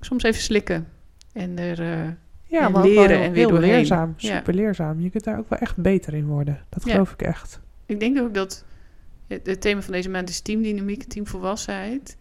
soms 0.00 0.22
even 0.22 0.40
slikken 0.42 0.88
en 1.32 1.58
er 1.58 1.80
eh, 1.80 2.08
Ja, 2.46 2.66
En 2.66 2.72
maar 2.72 2.82
leren 2.84 3.08
heel, 3.08 3.18
en 3.20 3.32
weer 3.32 3.38
heel 3.40 3.48
doorheen. 3.48 3.70
leerzaam, 3.70 4.14
Ja. 4.16 4.36
super 4.36 4.54
leerzaam. 4.54 5.00
Je 5.00 5.10
kunt 5.10 5.24
daar 5.24 5.38
ook 5.38 5.48
wel 5.48 5.58
echt 5.58 5.76
beter 5.76 6.14
in 6.14 6.26
worden. 6.26 6.64
Dat 6.68 6.84
Ja. 6.84 6.90
geloof 6.92 7.12
ik 7.12 7.22
echt. 7.22 7.60
Ik 7.86 8.00
denk 8.00 8.18
ook 8.18 8.34
dat 8.34 8.64
het, 9.26 9.46
het 9.46 9.60
thema 9.60 9.80
van 9.82 9.92
deze 9.92 10.08
maand 10.08 10.28
is 10.28 10.40
teamdynamiek, 10.40 11.02
teamvolwassenheid. 11.02 12.16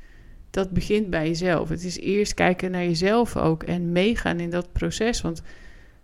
Dat 0.49 0.69
begint 0.71 1.09
bij 1.09 1.27
jezelf. 1.27 1.69
Het 1.69 1.83
is 1.83 1.99
eerst 1.99 2.33
kijken 2.33 2.71
naar 2.71 2.83
jezelf 2.83 3.37
ook 3.37 3.63
en 3.63 3.91
meegaan 3.91 4.39
in 4.39 4.49
dat 4.49 4.71
proces. 4.71 5.21
Want 5.21 5.41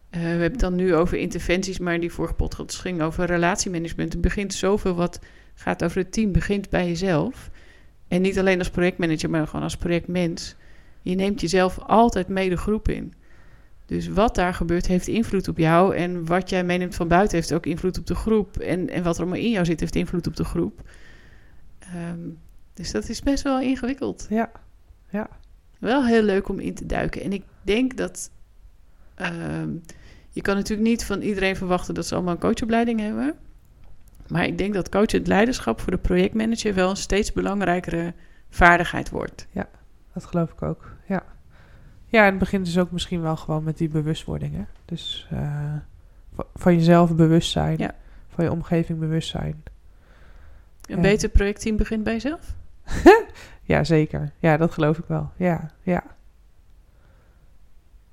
eh, 0.10 0.22
we 0.22 0.28
hebben 0.28 0.52
het 0.52 0.60
dan 0.60 0.76
nu 0.76 0.96
over 0.96 1.18
interventies, 1.18 1.80
maar 1.80 2.00
die 2.00 2.12
vorige 2.12 2.34
podcast 2.34 2.80
ging 2.80 3.02
over 3.02 3.26
relatiemanagement. 3.26 4.14
Het 4.14 4.22
begint 4.22 4.54
zoveel 4.54 4.96
wat 4.96 5.20
gaat 5.54 5.84
over 5.84 5.98
het 5.98 6.12
team, 6.12 6.32
begint 6.32 6.70
bij 6.70 6.88
jezelf. 6.88 7.50
En 8.08 8.22
niet 8.22 8.40
alleen 8.40 8.60
als 8.60 8.70
projectmanager, 8.70 9.30
maar 9.30 9.48
gewoon 9.48 9.64
als 9.64 9.78
projectmens. 9.78 10.56
Je 11.02 11.16
neemt 11.16 11.42
jezelf 11.42 11.80
altijd 11.80 12.28
mee 12.28 12.50
de 12.50 12.58
groep 12.58 12.90
in. 12.90 13.14
Dus 13.86 14.08
wat 14.08 14.36
daar 14.36 14.54
gebeurt, 14.54 14.88
heeft 14.88 15.08
invloed 15.08 15.48
op 15.48 15.58
jou. 15.58 15.96
En 15.96 16.26
wat 16.26 16.50
jij 16.50 16.64
meeneemt 16.64 16.96
van 16.96 17.08
buiten, 17.08 17.38
heeft 17.38 17.54
ook 17.54 17.66
invloed 17.66 17.98
op 17.98 18.08
de 18.08 18.16
groep. 18.16 18.58
En, 18.58 18.90
en 18.90 19.04
wat 19.04 19.16
er 19.16 19.22
allemaal 19.22 19.40
in 19.40 19.52
jou 19.52 19.66
zit, 19.66 19.80
heeft 19.80 19.96
invloed 19.96 20.28
op 20.28 20.36
de 20.36 20.44
groep. 20.44 20.82
Ehm, 21.80 22.20
dus 22.76 22.92
dat 22.92 23.10
is 23.10 23.22
best 23.22 23.44
wel 23.44 23.62
ingewikkeld. 23.62 24.26
Ja, 24.30 24.52
ja. 25.10 25.28
Wel 25.80 26.06
heel 26.06 26.22
leuk 26.24 26.50
om 26.50 26.60
in 26.60 26.74
te 26.74 26.86
duiken. 26.86 27.22
En 27.22 27.34
ik 27.34 27.44
denk 27.62 27.98
dat. 27.98 28.30
ehm, 29.16 29.70
je 30.30 30.42
kan 30.42 30.56
natuurlijk 30.56 30.88
niet 30.90 31.06
van 31.06 31.22
iedereen 31.22 31.56
verwachten 31.56 31.94
dat 31.94 32.06
ze 32.06 32.16
allemaal 32.16 32.34
een 32.34 32.40
coachopleiding 32.40 33.00
hebben. 33.00 33.34
Maar 34.28 34.46
ik 34.46 34.58
denk 34.58 34.74
dat 34.74 34.90
coachend 34.90 35.28
leiderschap 35.28 35.80
voor 35.82 35.92
de 35.92 35.98
projectmanager 35.98 36.74
wel 36.74 36.90
een 36.90 36.96
steeds 36.98 37.34
belangrijkere 37.34 38.14
vaardigheid 38.50 39.10
wordt. 39.10 39.48
Dat 40.14 40.26
geloof 40.26 40.52
ik 40.52 40.62
ook. 40.62 40.92
Ja. 41.08 41.24
Ja, 42.08 42.22
en 42.24 42.30
het 42.30 42.38
begint 42.40 42.66
dus 42.66 42.78
ook 42.78 42.92
misschien 42.92 43.22
wel 43.22 43.36
gewoon 43.36 43.64
met 43.64 43.78
die 43.78 43.90
bewustwording. 43.90 44.56
Hè? 44.56 44.64
Dus 44.86 45.28
eh, 45.32 45.74
va- 46.36 46.46
van 46.54 46.76
jezelf 46.76 47.16
bewust 47.16 47.52
zijn. 47.52 47.78
Ja. 47.78 47.96
Van 48.30 48.44
je 48.44 48.52
omgeving 48.52 49.00
bewust 49.00 49.30
zijn. 49.30 49.64
Een 50.86 50.96
Ja. 50.96 51.02
beter 51.02 51.30
projectteam 51.30 51.78
begint 51.78 52.04
bij 52.04 52.14
jezelf. 52.14 52.56
Ja, 53.68 53.84
zeker. 53.84 54.32
Ja, 54.40 54.58
dat 54.58 54.72
geloof 54.72 54.98
ik 54.98 55.06
wel. 55.08 55.32
Ja, 55.38 55.70
ja. 55.82 56.04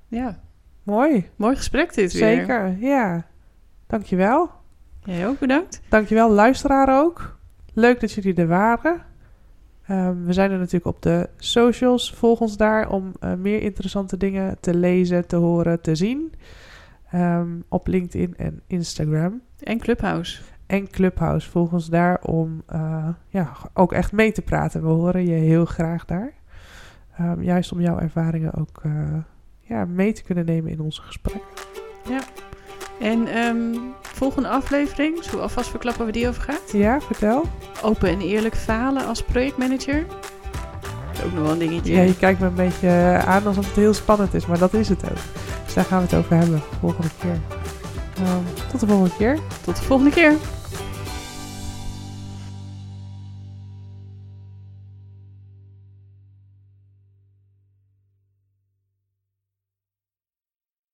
Ja, 0.07 0.39
Mooi. 0.83 1.29
mooi 1.35 1.55
gesprek 1.55 1.93
dit 1.93 2.13
weer. 2.13 2.21
Zeker, 2.21 2.77
ja. 2.79 3.25
Dankjewel. 3.87 4.51
Jij 5.03 5.27
ook 5.27 5.39
bedankt. 5.39 5.81
Dankjewel, 5.89 6.31
luisteraar 6.31 7.01
ook. 7.01 7.37
Leuk 7.73 7.99
dat 7.99 8.11
jullie 8.11 8.35
er 8.35 8.47
waren. 8.47 9.01
Ehm, 9.87 10.23
we 10.23 10.33
zijn 10.33 10.51
er 10.51 10.57
natuurlijk 10.57 10.95
op 10.95 11.01
de 11.01 11.29
socials. 11.37 12.13
Volg 12.13 12.39
ons 12.39 12.57
daar 12.57 12.89
om 12.89 13.11
eh, 13.19 13.33
meer 13.33 13.61
interessante 13.61 14.17
dingen 14.17 14.57
te 14.59 14.75
lezen, 14.75 15.27
te 15.27 15.35
horen, 15.35 15.81
te 15.81 15.95
zien. 15.95 16.33
Ehm, 17.11 17.49
op 17.69 17.87
LinkedIn 17.87 18.33
en 18.37 18.61
Instagram. 18.67 19.41
En 19.59 19.79
Clubhouse. 19.79 20.41
En 20.73 20.89
Clubhouse. 20.89 21.49
Volg 21.49 21.71
ons 21.71 21.89
daar 21.89 22.19
om 22.21 22.63
eh, 22.67 23.07
ja, 23.27 23.51
ook 23.73 23.93
echt 23.93 24.11
mee 24.11 24.31
te 24.31 24.41
praten. 24.41 24.81
We 24.81 24.87
horen 24.87 25.25
je 25.25 25.33
heel 25.33 25.65
graag 25.65 26.05
daar. 26.05 26.33
Ehm, 27.17 27.41
juist 27.41 27.71
om 27.71 27.81
jouw 27.81 27.99
ervaringen 27.99 28.53
ook 28.53 28.81
eh, 28.83 28.91
ja, 29.59 29.85
mee 29.85 30.13
te 30.13 30.23
kunnen 30.23 30.45
nemen 30.45 30.71
in 30.71 30.79
onze 30.79 31.01
gesprekken. 31.01 31.49
En 32.99 33.27
ehm, 33.27 33.75
volgende 34.01 34.49
aflevering, 34.49 35.25
we 35.25 35.37
alvast 35.37 35.69
verklappen 35.69 36.03
waar 36.03 36.13
die 36.13 36.27
over 36.27 36.41
gaat? 36.41 36.71
Ja, 36.71 37.01
vertel. 37.01 37.45
Open 37.83 38.09
en 38.09 38.21
eerlijk 38.21 38.55
falen 38.55 39.05
als 39.05 39.23
projectmanager. 39.23 40.05
Dat 40.07 40.17
is 41.13 41.23
ook 41.23 41.33
nog 41.33 41.41
wel 41.41 41.51
een 41.51 41.59
dingetje. 41.59 41.93
Ja, 41.93 42.01
je 42.01 42.17
kijkt 42.17 42.39
me 42.39 42.45
een 42.45 42.53
beetje 42.53 43.21
aan 43.25 43.47
alsof 43.47 43.65
het 43.65 43.75
heel 43.75 43.93
spannend 43.93 44.33
is, 44.33 44.45
maar 44.45 44.59
dat 44.59 44.73
is 44.73 44.89
het 44.89 45.03
ook. 45.03 45.17
Dus 45.65 45.73
daar 45.73 45.85
gaan 45.85 45.97
we 45.97 46.05
het 46.05 46.15
over 46.15 46.37
hebben 46.37 46.61
volgende 46.79 47.09
keer. 47.19 47.37
Ehm, 48.17 48.69
tot 48.71 48.79
de 48.79 48.87
volgende 48.87 49.15
keer. 49.17 49.39
Tot 49.63 49.75
de 49.75 49.83
volgende 49.83 50.11
keer. 50.11 50.33